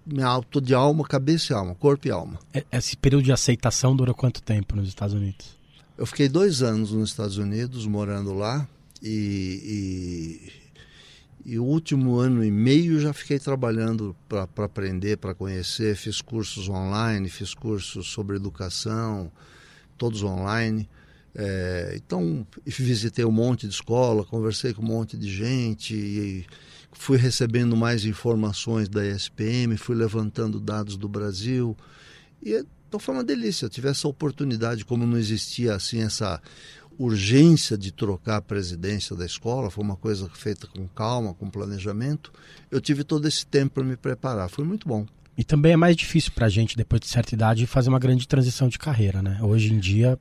minha 0.05 0.27
auto 0.27 0.61
de 0.61 0.73
alma, 0.73 1.03
cabeça 1.03 1.53
e 1.53 1.55
alma, 1.55 1.75
corpo 1.75 2.07
e 2.07 2.11
alma. 2.11 2.39
Esse 2.71 2.95
período 2.95 3.25
de 3.25 3.31
aceitação 3.31 3.95
dura 3.95 4.13
quanto 4.13 4.41
tempo 4.41 4.75
nos 4.75 4.87
Estados 4.87 5.13
Unidos? 5.13 5.55
Eu 5.97 6.05
fiquei 6.05 6.27
dois 6.27 6.61
anos 6.61 6.91
nos 6.91 7.11
Estados 7.11 7.37
Unidos, 7.37 7.87
morando 7.87 8.33
lá, 8.33 8.67
e, 9.01 10.51
e, 11.45 11.53
e 11.53 11.59
o 11.59 11.63
último 11.63 12.17
ano 12.17 12.43
e 12.43 12.51
meio 12.51 12.99
já 12.99 13.13
fiquei 13.13 13.39
trabalhando 13.39 14.13
para 14.27 14.65
aprender, 14.65 15.15
para 15.17 15.33
conhecer. 15.33 15.95
Fiz 15.95 16.19
cursos 16.21 16.67
online, 16.67 17.29
fiz 17.29 17.53
cursos 17.53 18.07
sobre 18.07 18.35
educação, 18.35 19.31
todos 19.97 20.21
online. 20.21 20.89
É, 21.33 21.93
então, 21.95 22.45
visitei 22.65 23.23
um 23.23 23.31
monte 23.31 23.65
de 23.65 23.73
escola, 23.73 24.25
conversei 24.25 24.73
com 24.73 24.81
um 24.81 24.85
monte 24.85 25.15
de 25.15 25.29
gente, 25.29 26.45
fui 26.91 27.17
recebendo 27.17 27.73
mais 27.77 28.03
informações 28.03 28.89
da 28.89 29.05
ESPM, 29.05 29.77
fui 29.77 29.95
levantando 29.95 30.59
dados 30.59 30.97
do 30.97 31.07
Brasil. 31.07 31.75
E 32.43 32.65
então 32.95 32.99
foi 32.99 33.13
uma 33.13 33.23
delícia. 33.23 33.65
Eu 33.65 33.69
tive 33.69 33.89
essa 33.89 34.07
oportunidade, 34.07 34.85
como 34.85 35.05
não 35.05 35.17
existia 35.17 35.75
assim 35.75 36.01
essa 36.01 36.41
urgência 36.97 37.77
de 37.77 37.91
trocar 37.91 38.37
a 38.37 38.41
presidência 38.41 39.13
da 39.17 39.25
escola, 39.25 39.69
foi 39.69 39.83
uma 39.83 39.97
coisa 39.97 40.29
feita 40.33 40.65
com 40.65 40.87
calma, 40.87 41.33
com 41.33 41.49
planejamento. 41.49 42.31
Eu 42.71 42.79
tive 42.79 43.03
todo 43.03 43.27
esse 43.27 43.45
tempo 43.45 43.75
para 43.75 43.83
me 43.83 43.97
preparar. 43.97 44.49
Foi 44.49 44.63
muito 44.63 44.87
bom. 44.87 45.05
E 45.37 45.43
também 45.43 45.73
é 45.73 45.75
mais 45.75 45.97
difícil 45.97 46.31
para 46.33 46.45
a 46.45 46.49
gente, 46.49 46.77
depois 46.77 47.01
de 47.01 47.07
certa 47.07 47.35
idade, 47.35 47.67
fazer 47.67 47.89
uma 47.89 47.99
grande 47.99 48.25
transição 48.25 48.69
de 48.69 48.79
carreira, 48.79 49.21
né? 49.21 49.39
Hoje 49.41 49.73
em 49.73 49.77
dia, 49.77 50.17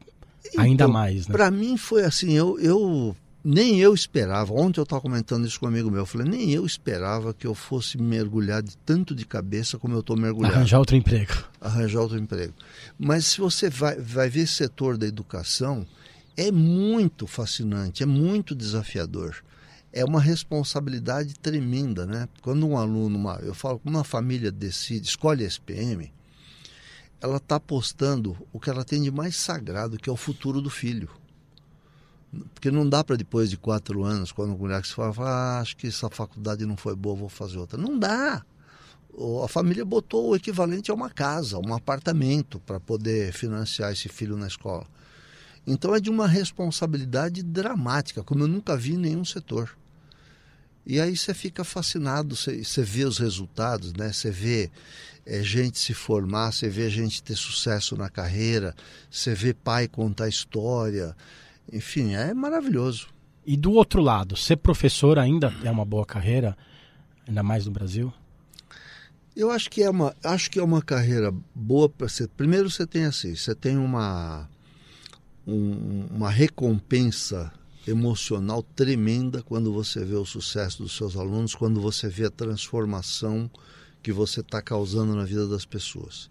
ainda 0.59 0.83
então, 0.83 0.89
mais, 0.93 1.29
né? 1.29 1.33
Para 1.33 1.53
mim 1.53 1.77
foi 1.77 2.03
assim, 2.03 2.33
eu, 2.33 2.59
eu 2.59 3.15
nem 3.45 3.79
eu 3.79 3.93
esperava, 3.93 4.55
ontem 4.55 4.81
eu 4.81 4.85
estava 4.85 5.03
comentando 5.03 5.47
isso 5.47 5.61
com 5.61 5.67
um 5.67 5.69
amigo 5.69 5.91
meu, 5.91 6.01
eu 6.01 6.07
falei, 6.07 6.27
nem 6.27 6.51
eu 6.51 6.65
esperava 6.65 7.35
que 7.35 7.47
eu 7.47 7.55
fosse 7.55 7.99
mergulhar 7.99 8.63
de 8.63 8.75
tanto 8.79 9.15
de 9.15 9.27
cabeça 9.27 9.79
como 9.79 9.95
eu 9.95 10.01
estou 10.01 10.17
mergulhado. 10.17 10.55
Arranjar 10.55 10.79
outro 10.79 10.97
emprego. 10.97 11.33
Arranjar 11.61 12.01
outro 12.01 12.19
emprego. 12.19 12.55
Mas 12.99 13.27
se 13.27 13.39
você 13.39 13.69
vai, 13.69 13.97
vai 13.97 14.31
ver 14.31 14.41
esse 14.41 14.55
setor 14.55 14.97
da 14.97 15.07
educação, 15.07 15.87
é 16.35 16.51
muito 16.51 17.27
fascinante, 17.27 18.03
é 18.03 18.07
muito 18.07 18.55
desafiador. 18.55 19.37
É 19.93 20.03
uma 20.05 20.23
responsabilidade 20.23 21.35
tremenda, 21.35 22.07
né? 22.07 22.29
Quando 22.41 22.67
um 22.67 22.79
aluno, 22.79 23.17
uma, 23.17 23.39
eu 23.43 23.55
falo, 23.55 23.79
uma 23.85 24.03
família 24.03 24.51
decide, 24.51 25.07
escolhe 25.07 25.45
a 25.45 25.47
SPM, 25.47 26.11
ela 27.21 27.37
está 27.37 27.57
apostando 27.57 28.37
o 28.53 28.59
que 28.59 28.71
ela 28.71 28.85
tem 28.85 29.03
de 29.03 29.11
mais 29.11 29.37
sagrado, 29.37 29.99
que 29.99 30.09
é 30.09 30.13
o 30.13 30.17
futuro 30.17 30.63
do 30.63 30.71
filho 30.71 31.11
porque 32.55 32.71
não 32.71 32.89
dá 32.89 33.03
para 33.03 33.17
depois 33.17 33.51
de 33.51 33.57
quatro 33.57 34.05
anos, 34.05 34.33
quando 34.33 34.53
a 34.53 34.57
mulher 34.57 34.85
se 34.85 34.93
fala, 34.93 35.15
ah, 35.21 35.61
acho 35.61 35.77
que 35.77 35.87
essa 35.87 36.09
faculdade 36.11 36.65
não 36.67 36.77
foi 36.77 36.95
boa, 36.95 37.17
vou 37.17 37.29
fazer 37.29 37.59
outra. 37.59 37.79
Não 37.79 37.99
dá. 37.99 38.45
A 39.45 39.49
família 39.49 39.85
botou 39.85 40.31
o 40.31 40.37
equivalente 40.37 40.91
a 40.91 40.95
uma 40.95 41.09
casa, 41.09 41.59
um 41.59 41.73
apartamento, 41.75 42.59
para 42.61 42.81
poder 42.81 43.33
financiar 43.33 43.93
esse 43.93 44.09
filho 44.09 44.37
na 44.37 44.49
escola. 44.49 44.87
Então 45.67 45.95
é 45.95 46.01
de 46.01 46.11
uma 46.11 46.27
responsabilidade 46.27 47.43
dramática, 47.43 48.23
como 48.23 48.43
eu 48.43 48.49
nunca 48.49 48.77
vi 48.77 48.95
em 48.95 48.99
nenhum 48.99 49.25
setor. 49.25 49.77
E 50.87 51.01
aí 51.01 51.17
você 51.17 51.33
fica 51.33 51.65
fascinado, 51.65 52.37
você, 52.37 52.63
você 52.63 52.83
vê 52.83 53.05
os 53.05 53.19
resultados, 53.19 53.95
né? 53.95 54.13
Você 54.13 54.31
vê 54.31 54.71
é, 55.25 55.43
gente 55.43 55.79
se 55.79 55.95
formar, 55.95 56.53
você 56.53 56.69
vê 56.69 56.91
gente 56.91 57.23
ter 57.23 57.37
sucesso 57.37 57.97
na 57.97 58.11
carreira, 58.11 58.75
você 59.11 59.35
vê 59.35 59.55
pai 59.55 59.89
contar 59.89 60.29
história, 60.29 61.17
enfim, 61.73 62.15
é 62.15 62.33
maravilhoso. 62.35 63.09
E 63.47 63.57
do 63.57 63.73
outro 63.73 64.01
lado, 64.01 64.37
ser 64.37 64.57
professor 64.57 65.19
ainda 65.19 65.53
é 65.63 65.71
uma 65.71 65.85
boa 65.85 66.07
carreira, 66.07 66.57
ainda 67.27 67.43
mais 67.43 67.67
no 67.67 67.73
Brasil? 67.73 68.13
Eu 69.37 69.51
acho 69.51 69.69
que 69.71 69.83
é 69.83 69.91
uma, 69.91 70.15
acho 70.23 70.51
que 70.51 70.59
é 70.59 70.63
uma 70.63 70.81
carreira 70.81 71.35
boa 71.55 71.89
para 71.89 72.09
ser. 72.09 72.29
Primeiro 72.29 72.71
você 72.71 72.87
tem 72.87 73.05
assim, 73.05 73.35
você 73.35 73.55
tem 73.55 73.77
uma 73.77 74.49
um, 75.47 76.07
uma 76.11 76.31
recompensa 76.31 77.53
emocional 77.87 78.63
tremenda 78.63 79.43
quando 79.43 79.73
você 79.73 80.05
vê 80.05 80.15
o 80.15 80.25
sucesso 80.25 80.83
dos 80.83 80.97
seus 80.97 81.17
alunos, 81.17 81.55
quando 81.55 81.81
você 81.81 82.09
vê 82.09 82.27
a 82.27 82.31
transformação 82.31 83.51
que 84.03 84.13
você 84.13 84.41
está 84.41 84.63
causando 84.63 85.15
na 85.15 85.25
vida 85.25 85.47
das 85.47 85.65
pessoas. 85.65 86.31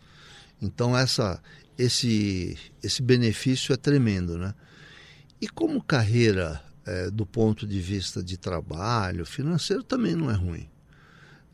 Então 0.62 0.98
essa 0.98 1.42
esse 1.78 2.58
esse 2.82 3.02
benefício 3.02 3.74
é 3.74 3.78
tremendo, 3.78 4.38
né? 4.38 4.56
E 5.42 5.48
como 5.48 5.84
carreira, 5.84 6.64
é, 6.86 7.10
do 7.10 7.26
ponto 7.26 7.68
de 7.68 7.80
vista 7.80 8.24
de 8.24 8.38
trabalho, 8.38 9.26
financeiro 9.26 9.84
também 9.84 10.16
não 10.16 10.30
é 10.30 10.34
ruim. 10.34 10.70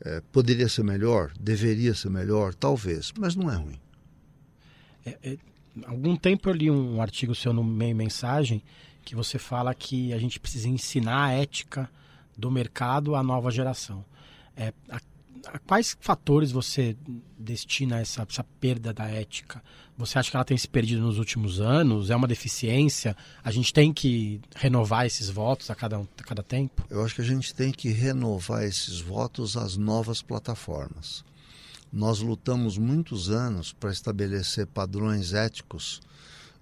É, 0.02 0.22
poderia 0.32 0.68
ser 0.68 0.82
melhor? 0.82 1.32
Deveria 1.38 1.94
ser 1.94 2.10
melhor? 2.10 2.54
Talvez, 2.54 3.12
mas 3.18 3.36
não 3.36 3.50
é 3.50 3.56
ruim. 3.56 3.80
É, 5.04 5.18
é 5.22 5.38
algum 5.84 6.16
tempo 6.16 6.48
eu 6.48 6.54
li 6.54 6.70
um 6.70 7.00
artigo 7.00 7.34
seu 7.34 7.52
no 7.52 7.62
meio 7.62 7.94
mensagem 7.94 8.62
que 9.04 9.14
você 9.14 9.38
fala 9.38 9.74
que 9.74 10.12
a 10.12 10.18
gente 10.18 10.38
precisa 10.38 10.68
ensinar 10.68 11.26
a 11.26 11.32
ética 11.32 11.90
do 12.36 12.50
mercado 12.50 13.14
à 13.14 13.22
nova 13.22 13.50
geração. 13.50 14.04
É, 14.56 14.72
a, 14.88 15.00
a 15.46 15.58
quais 15.58 15.96
fatores 16.00 16.50
você 16.50 16.96
destina 17.38 18.00
essa, 18.00 18.26
essa 18.28 18.44
perda 18.60 18.92
da 18.92 19.06
ética? 19.08 19.62
Você 19.96 20.18
acha 20.18 20.30
que 20.30 20.36
ela 20.36 20.44
tem 20.44 20.56
se 20.56 20.68
perdido 20.68 21.02
nos 21.02 21.18
últimos 21.18 21.60
anos? 21.60 22.10
É 22.10 22.16
uma 22.16 22.26
deficiência? 22.26 23.16
A 23.44 23.50
gente 23.50 23.72
tem 23.72 23.92
que 23.92 24.40
renovar 24.56 25.06
esses 25.06 25.28
votos 25.28 25.70
a 25.70 25.74
cada, 25.74 25.98
a 25.98 26.24
cada 26.24 26.42
tempo? 26.42 26.84
Eu 26.88 27.04
acho 27.04 27.14
que 27.14 27.20
a 27.20 27.24
gente 27.24 27.54
tem 27.54 27.70
que 27.70 27.90
renovar 27.90 28.64
esses 28.64 29.00
votos 29.00 29.56
às 29.56 29.76
novas 29.76 30.22
plataformas. 30.22 31.24
Nós 31.92 32.20
lutamos 32.20 32.78
muitos 32.78 33.30
anos 33.30 33.72
para 33.72 33.90
estabelecer 33.90 34.66
padrões 34.66 35.32
éticos 35.32 36.00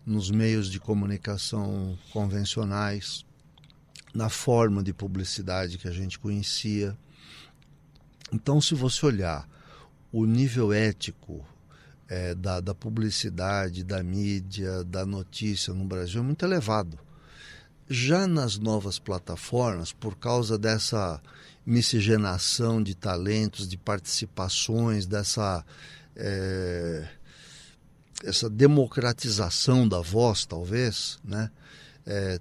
nos 0.05 0.31
meios 0.31 0.71
de 0.71 0.81
comunicação 0.81 1.99
convencionais, 2.11 3.27
na 4.15 4.31
forma 4.31 4.83
de 4.83 4.95
publicidade 4.95 5.77
que 5.77 5.87
a 5.87 5.93
gente 5.93 6.19
conhecia. 6.19 6.97
Então, 8.33 8.61
se 8.61 8.75
você 8.75 9.07
olhar 9.07 9.49
o 10.13 10.25
nível 10.25 10.73
ético 10.73 11.45
é, 12.09 12.35
da, 12.35 12.61
da 12.61 12.75
publicidade, 12.75 13.85
da 13.85 14.03
mídia, 14.03 14.83
da 14.85 15.05
notícia 15.05 15.75
no 15.75 15.85
Brasil 15.85 16.21
é 16.21 16.25
muito 16.25 16.45
elevado. 16.45 16.99
Já 17.89 18.27
nas 18.27 18.59
novas 18.59 18.99
plataformas, 18.99 19.93
por 19.93 20.17
causa 20.17 20.59
dessa 20.59 21.21
miscigenação 21.65 22.83
de 22.83 22.95
talentos, 22.95 23.69
de 23.69 23.77
participações, 23.77 25.07
dessa 25.07 25.65
é, 26.17 27.09
essa 28.25 28.51
democratização 28.51 29.87
da 29.87 30.01
voz, 30.01 30.45
talvez, 30.45 31.19
né? 31.25 31.51
É, 32.07 32.41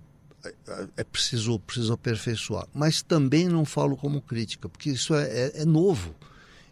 é 0.95 1.03
preciso, 1.03 1.59
preciso 1.59 1.93
aperfeiçoar. 1.93 2.67
Mas 2.73 3.01
também 3.01 3.47
não 3.47 3.65
falo 3.65 3.95
como 3.97 4.21
crítica, 4.21 4.67
porque 4.67 4.89
isso 4.89 5.15
é, 5.15 5.23
é, 5.27 5.61
é 5.61 5.65
novo. 5.65 6.15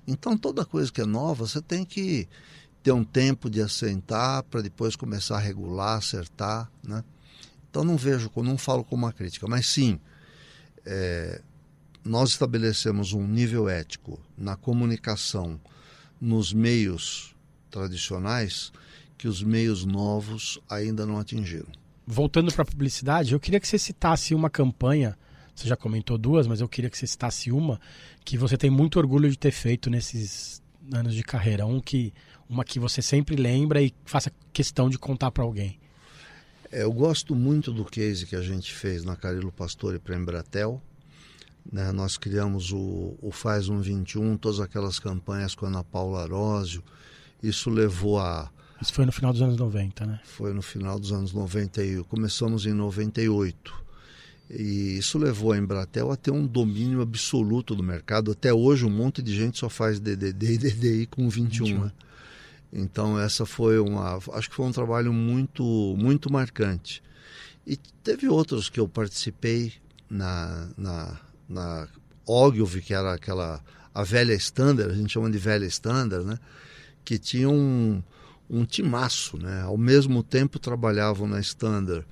Então, 0.08 0.38
toda 0.38 0.66
coisa 0.66 0.92
que 0.92 1.02
é 1.02 1.06
nova, 1.06 1.48
você 1.48 1.62
tem 1.62 1.84
que 1.84 2.28
ter 2.84 2.92
um 2.92 3.04
tempo 3.04 3.50
de 3.50 3.62
assentar 3.62 4.44
para 4.44 4.62
depois 4.62 4.96
começar 4.96 5.38
a 5.38 5.40
regular, 5.40 5.98
acertar, 5.98 6.72
né? 6.84 7.04
Então 7.68 7.84
não 7.84 7.98
vejo, 7.98 8.32
não 8.38 8.58
falo 8.58 8.84
como 8.86 9.06
uma 9.06 9.12
crítica, 9.12 9.48
mas 9.48 9.68
sim, 9.68 10.00
é, 10.86 11.42
nós 12.06 12.30
estabelecemos 12.30 13.12
um 13.12 13.28
nível 13.28 13.68
ético 13.68 14.18
na 14.38 14.56
comunicação 14.56 15.60
nos 16.22 16.54
meios 16.54 17.36
tradicionais 17.70 18.72
que 19.18 19.28
os 19.28 19.42
meios 19.42 19.84
novos 19.84 20.60
ainda 20.70 21.06
não 21.06 21.20
atingiram. 21.20 21.72
Voltando 22.08 22.54
para 22.54 22.64
a 22.64 22.66
publicidade, 22.66 23.34
eu 23.34 23.40
queria 23.40 23.60
que 23.60 23.68
você 23.68 23.78
citasse 23.78 24.36
uma 24.36 24.50
campanha, 24.50 25.18
você 25.56 25.68
já 25.68 25.76
comentou 25.76 26.18
duas, 26.18 26.46
mas 26.48 26.62
eu 26.62 26.70
queria 26.70 26.90
que 26.90 26.98
você 26.98 27.08
citasse 27.08 27.52
uma 27.52 27.80
que 28.24 28.38
você 28.38 28.58
tem 28.58 28.70
muito 28.70 29.00
orgulho 29.00 29.30
de 29.30 29.38
ter 29.38 29.52
feito 29.52 29.90
nesses 29.90 30.62
anos 30.94 31.16
de 31.16 31.24
carreira, 31.24 31.66
um 31.66 31.80
que 31.80 32.14
uma 32.48 32.64
que 32.64 32.80
você 32.80 33.02
sempre 33.02 33.36
lembra 33.36 33.82
e 33.82 33.94
faça 34.06 34.32
questão 34.54 34.90
de 34.90 35.00
contar 35.00 35.32
para 35.32 35.44
alguém? 35.44 35.80
É, 36.72 36.84
eu 36.84 36.92
gosto 36.92 37.36
muito 37.36 37.72
do 37.72 37.86
case 37.86 38.26
que 38.26 38.36
a 38.36 38.42
gente 38.42 38.74
fez 38.74 39.04
na 39.04 39.16
Carilo 39.16 39.52
Pastore 39.52 40.00
para 40.00 40.16
Embratel. 40.16 40.82
Né? 41.72 41.92
Nós 41.92 42.18
criamos 42.18 42.72
o, 42.72 43.16
o 43.22 43.32
Faz 43.32 43.66
121, 43.66 44.38
todas 44.38 44.60
aquelas 44.60 45.00
campanhas 45.00 45.56
com 45.56 45.66
a 45.66 45.70
Ana 45.70 45.84
Paula 45.84 46.22
Arósio 46.22 46.84
Isso 47.42 47.70
levou 47.70 48.20
a. 48.20 48.52
Isso 48.82 48.94
foi 48.94 49.06
no 49.06 49.12
final 49.12 49.32
dos 49.32 49.42
anos 49.42 49.58
90, 49.58 50.06
né? 50.06 50.20
Foi 50.26 50.54
no 50.54 50.62
final 50.62 51.00
dos 51.00 51.12
anos 51.12 51.32
90 51.32 51.84
e 51.84 52.04
começamos 52.04 52.66
em 52.66 52.74
98. 52.74 53.86
E 54.50 54.98
isso 54.98 55.18
levou 55.18 55.54
a 55.54 55.58
Embratel 55.58 56.12
a 56.12 56.16
ter 56.16 56.32
um 56.32 56.46
domínio 56.46 57.02
absoluto 57.02 57.74
do 57.74 57.82
mercado. 57.82 58.32
Até 58.32 58.54
hoje, 58.54 58.86
um 58.86 58.90
monte 58.90 59.22
de 59.22 59.36
gente 59.36 59.58
só 59.58 59.70
faz 59.70 60.00
DDD 60.00 60.54
e 60.54 60.58
DDI 60.58 61.06
com 61.08 61.28
21. 61.28 61.66
21. 61.66 61.84
Né? 61.86 61.92
Então, 62.72 63.18
essa 63.18 63.46
foi 63.46 63.80
uma. 63.80 64.20
Acho 64.34 64.50
que 64.50 64.56
foi 64.56 64.66
um 64.66 64.72
trabalho 64.72 65.14
muito, 65.14 65.64
muito 65.98 66.32
marcante. 66.32 67.02
E 67.66 67.78
teve 68.04 68.28
outros 68.28 68.70
que 68.70 68.80
eu 68.80 68.88
participei 68.88 69.74
na, 70.10 70.70
na, 70.78 71.20
na 71.48 71.88
Ogilvy, 72.26 72.82
que 72.82 72.94
era 72.94 73.14
aquela. 73.14 73.64
a 73.94 74.04
velha 74.04 74.34
Standard, 74.34 74.92
a 74.92 74.96
gente 74.96 75.14
chama 75.14 75.32
de 75.32 75.38
velha 75.38 75.66
Standard, 75.66 76.26
né? 76.26 76.38
Que 77.04 77.18
tinha 77.18 77.50
um, 77.50 78.04
um 78.50 78.66
timaço, 78.66 79.38
né? 79.38 79.62
Ao 79.62 79.78
mesmo 79.78 80.24
tempo 80.24 80.60
trabalhavam 80.60 81.28
na 81.28 81.40
Standard 81.40 82.06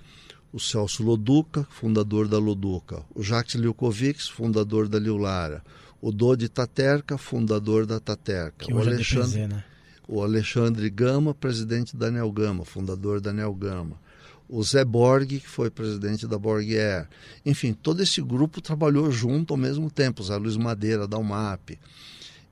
o 0.53 0.59
Celso 0.59 1.01
Loduca, 1.03 1.65
fundador 1.71 2.27
da 2.27 2.37
Loduca, 2.37 3.03
o 3.15 3.23
Jacques 3.23 3.55
Liukovics, 3.55 4.27
fundador 4.27 4.87
da 4.87 4.99
Liulara, 4.99 5.63
o 5.99 6.11
Dodi 6.11 6.47
Taterka, 6.47 7.17
fundador 7.17 7.87
da 7.87 7.99
Taterka, 7.99 8.71
o 8.71 8.77
é 8.77 8.81
Alexandre, 8.81 9.39
é 9.39 9.47
né? 9.47 9.63
o 10.07 10.21
Alexandre 10.21 10.89
Gama, 10.91 11.33
presidente 11.33 11.97
da 11.97 12.11
Nel 12.11 12.31
Gama, 12.31 12.63
fundador 12.63 13.19
da 13.19 13.33
Nel 13.33 13.53
Gama, 13.55 13.99
o 14.47 14.61
Zé 14.63 14.85
Borg, 14.85 15.39
que 15.39 15.49
foi 15.49 15.71
presidente 15.71 16.27
da 16.27 16.37
Borg 16.37 16.69
Air. 16.77 17.07
Enfim, 17.43 17.73
todo 17.73 18.03
esse 18.03 18.21
grupo 18.21 18.61
trabalhou 18.61 19.09
junto 19.09 19.55
ao 19.55 19.57
mesmo 19.57 19.89
tempo, 19.89 20.21
o 20.21 20.25
Zé 20.25 20.37
Luiz 20.37 20.55
Madeira 20.55 21.07
da 21.07 21.17
UMAP. 21.17 21.79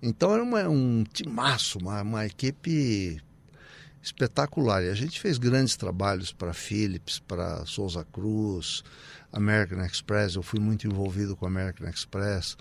Então 0.01 0.33
era 0.33 0.41
uma, 0.41 0.67
um 0.67 1.03
timaço, 1.03 1.77
uma, 1.77 2.01
uma 2.01 2.25
equipe 2.25 3.21
espetacular. 4.01 4.83
E 4.83 4.89
a 4.89 4.93
gente 4.93 5.19
fez 5.19 5.37
grandes 5.37 5.75
trabalhos 5.75 6.31
para 6.31 6.53
Philips, 6.53 7.19
para 7.19 7.65
Souza 7.65 8.05
Cruz, 8.11 8.83
American 9.31 9.83
Express. 9.85 10.35
Eu 10.35 10.43
fui 10.43 10.59
muito 10.59 10.87
envolvido 10.87 11.35
com 11.35 11.45
American 11.45 11.87
Express, 11.87 12.57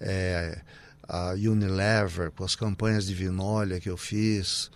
é, 0.00 0.60
a 1.08 1.32
Unilever, 1.32 2.30
com 2.30 2.44
as 2.44 2.54
campanhas 2.54 3.06
de 3.06 3.14
Vinólia 3.14 3.80
que 3.80 3.90
eu 3.90 3.96
fiz. 3.96 4.70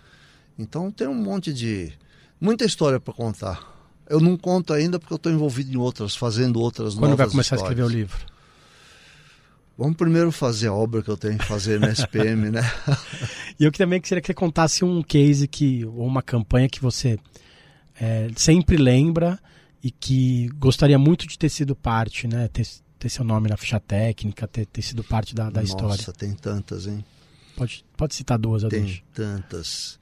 Então 0.57 0.91
tem 0.91 1.07
um 1.07 1.15
monte 1.15 1.53
de. 1.53 1.93
muita 2.39 2.65
história 2.65 2.99
para 2.99 3.13
contar. 3.13 3.75
Eu 4.09 4.19
não 4.21 4.37
conto 4.37 4.73
ainda 4.73 4.97
porque 4.99 5.13
eu 5.13 5.17
estou 5.17 5.31
envolvido 5.31 5.73
em 5.73 5.77
outras, 5.77 6.15
fazendo 6.15 6.59
outras 6.59 6.95
Quando 6.95 7.15
vai 7.15 7.27
começar 7.27 7.55
histórias. 7.55 7.79
a 7.79 7.83
escrever 7.83 7.83
o 7.83 7.89
livro? 7.89 8.36
Vamos 9.77 9.95
primeiro 9.95 10.31
fazer 10.31 10.69
a 10.69 10.73
obra 10.73 11.03
que 11.03 11.09
eu 11.09 11.15
tenho 11.15 11.37
que 11.37 11.45
fazer 11.45 11.79
na 11.79 11.89
SPM, 11.89 12.49
né? 12.49 12.61
e 13.59 13.63
eu 13.63 13.71
também 13.71 14.01
queria 14.01 14.19
que 14.19 14.27
você 14.27 14.33
contasse 14.33 14.83
um 14.83 15.03
case 15.03 15.47
que, 15.47 15.85
ou 15.85 16.07
uma 16.07 16.23
campanha 16.23 16.67
que 16.67 16.81
você 16.81 17.19
é, 17.99 18.27
sempre 18.35 18.75
lembra 18.75 19.39
e 19.83 19.91
que 19.91 20.49
gostaria 20.55 20.97
muito 20.97 21.27
de 21.27 21.37
ter 21.37 21.49
sido 21.49 21.75
parte, 21.75 22.27
né? 22.27 22.47
Ter, 22.47 22.67
ter 22.97 23.09
seu 23.09 23.23
nome 23.23 23.49
na 23.49 23.55
ficha 23.55 23.79
técnica, 23.79 24.47
ter, 24.47 24.65
ter 24.65 24.81
sido 24.81 25.03
parte 25.03 25.35
da, 25.35 25.43
da 25.51 25.61
Nossa, 25.61 25.63
história. 25.63 25.89
Nossa, 25.89 26.13
tem 26.13 26.33
tantas, 26.33 26.87
hein? 26.87 27.05
Pode, 27.55 27.85
pode 27.95 28.15
citar 28.15 28.39
duas, 28.39 28.63
Tem 28.63 29.03
tantas. 29.13 29.99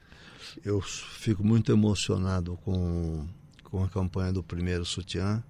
Eu 0.64 0.80
fico 0.80 1.44
muito 1.44 1.70
emocionado 1.70 2.58
com, 2.64 3.26
com 3.62 3.84
a 3.84 3.88
campanha 3.88 4.32
do 4.32 4.42
primeiro 4.42 4.86
sutiã 4.86 5.44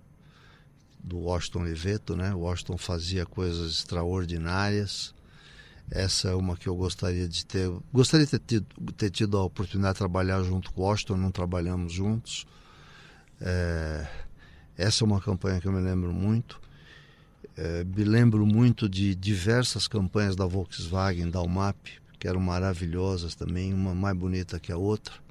do 1.07 1.19
Washington 1.19 1.61
Oliveto, 1.61 2.17
né? 2.17 2.35
O 2.35 2.41
Washington 2.41 2.77
fazia 2.77 3.25
coisas 3.25 3.71
extraordinárias. 3.71 5.15
Essa 5.89 6.31
é 6.31 6.35
uma 6.35 6.57
que 6.57 6.69
eu 6.69 6.75
gostaria 6.75 7.29
de 7.29 7.47
ter. 7.47 7.71
Gostaria 7.93 8.27
de 8.27 8.33
ter 8.33 8.41
tido, 8.41 8.93
ter 8.93 9.11
tido 9.11 9.39
a 9.39 9.45
oportunidade 9.45 9.95
de 9.95 9.99
trabalhar 9.99 10.43
junto 10.43 10.73
com 10.73 10.83
o 10.83 10.85
Washington, 10.85 11.17
não 11.17 11.31
trabalhamos 11.31 11.93
juntos. 11.93 12.45
É, 13.41 14.05
essa 14.77 15.05
é 15.05 15.07
uma 15.07 15.21
campanha 15.21 15.61
que 15.61 15.69
eu 15.69 15.73
me 15.73 15.81
lembro 15.81 16.13
muito. 16.13 16.61
É, 17.57 17.85
me 17.85 18.03
lembro 18.03 18.45
muito 18.45 18.89
de 18.89 19.15
diversas 19.15 19.87
campanhas 19.87 20.35
da 20.35 20.45
Volkswagen, 20.45 21.31
da 21.31 21.41
UMAP, 21.41 22.01
que 22.19 22.27
eram 22.27 22.41
maravilhosas 22.41 23.37
também, 23.37 23.73
uma 23.73 23.95
mais 23.95 24.17
bonita 24.17 24.59
que 24.59 24.73
a 24.73 24.77
outra 24.77 25.26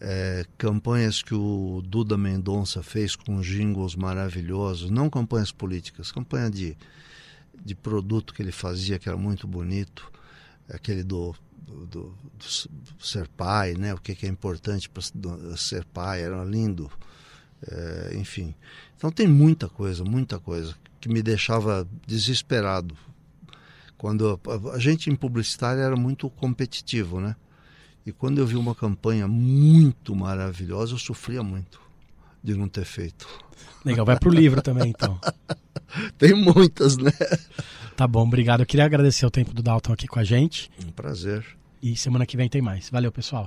é, 0.00 0.46
campanhas 0.56 1.22
que 1.22 1.34
o 1.34 1.82
Duda 1.84 2.16
Mendonça 2.16 2.82
fez 2.82 3.16
com 3.16 3.40
jingles 3.40 3.94
maravilhosos, 3.94 4.90
não 4.90 5.10
campanhas 5.10 5.50
políticas, 5.50 6.12
campanha 6.12 6.50
de, 6.50 6.76
de 7.64 7.74
produto 7.74 8.32
que 8.32 8.42
ele 8.42 8.52
fazia 8.52 8.98
que 8.98 9.08
era 9.08 9.18
muito 9.18 9.46
bonito, 9.46 10.10
aquele 10.68 11.02
do, 11.02 11.34
do, 11.66 11.86
do, 11.86 12.14
ser 13.00 13.26
pai, 13.28 13.74
né? 13.74 13.92
o 13.92 13.98
que, 13.98 14.14
que 14.14 14.26
é 14.26 14.28
importante 14.28 14.88
para 14.88 15.02
ser 15.56 15.84
pai, 15.86 16.22
era 16.22 16.44
lindo, 16.44 16.90
é, 17.66 18.16
enfim. 18.16 18.54
Então 18.96 19.10
tem 19.10 19.26
muita 19.26 19.68
coisa, 19.68 20.04
muita 20.04 20.38
coisa 20.38 20.74
que 21.00 21.08
me 21.08 21.22
deixava 21.22 21.88
desesperado. 22.06 22.96
Quando 23.96 24.40
a, 24.46 24.74
a 24.74 24.78
gente 24.78 25.10
em 25.10 25.16
publicitária 25.16 25.80
era 25.80 25.96
muito 25.96 26.30
competitivo, 26.30 27.20
né? 27.20 27.34
E 28.08 28.12
quando 28.12 28.38
eu 28.38 28.46
vi 28.46 28.56
uma 28.56 28.74
campanha 28.74 29.28
muito 29.28 30.16
maravilhosa, 30.16 30.94
eu 30.94 30.98
sofria 30.98 31.42
muito 31.42 31.78
de 32.42 32.54
não 32.54 32.66
ter 32.66 32.86
feito. 32.86 33.28
Legal, 33.84 34.06
vai 34.06 34.18
pro 34.18 34.30
livro 34.30 34.62
também, 34.62 34.88
então. 34.88 35.20
Tem 36.16 36.32
muitas, 36.32 36.96
né? 36.96 37.12
Tá 37.94 38.06
bom, 38.06 38.22
obrigado. 38.26 38.60
Eu 38.60 38.66
queria 38.66 38.86
agradecer 38.86 39.26
o 39.26 39.30
tempo 39.30 39.52
do 39.52 39.62
Dalton 39.62 39.92
aqui 39.92 40.06
com 40.06 40.18
a 40.18 40.24
gente. 40.24 40.70
Um 40.82 40.90
prazer. 40.90 41.44
E 41.82 41.94
semana 41.98 42.24
que 42.24 42.34
vem 42.34 42.48
tem 42.48 42.62
mais. 42.62 42.88
Valeu, 42.88 43.12
pessoal. 43.12 43.46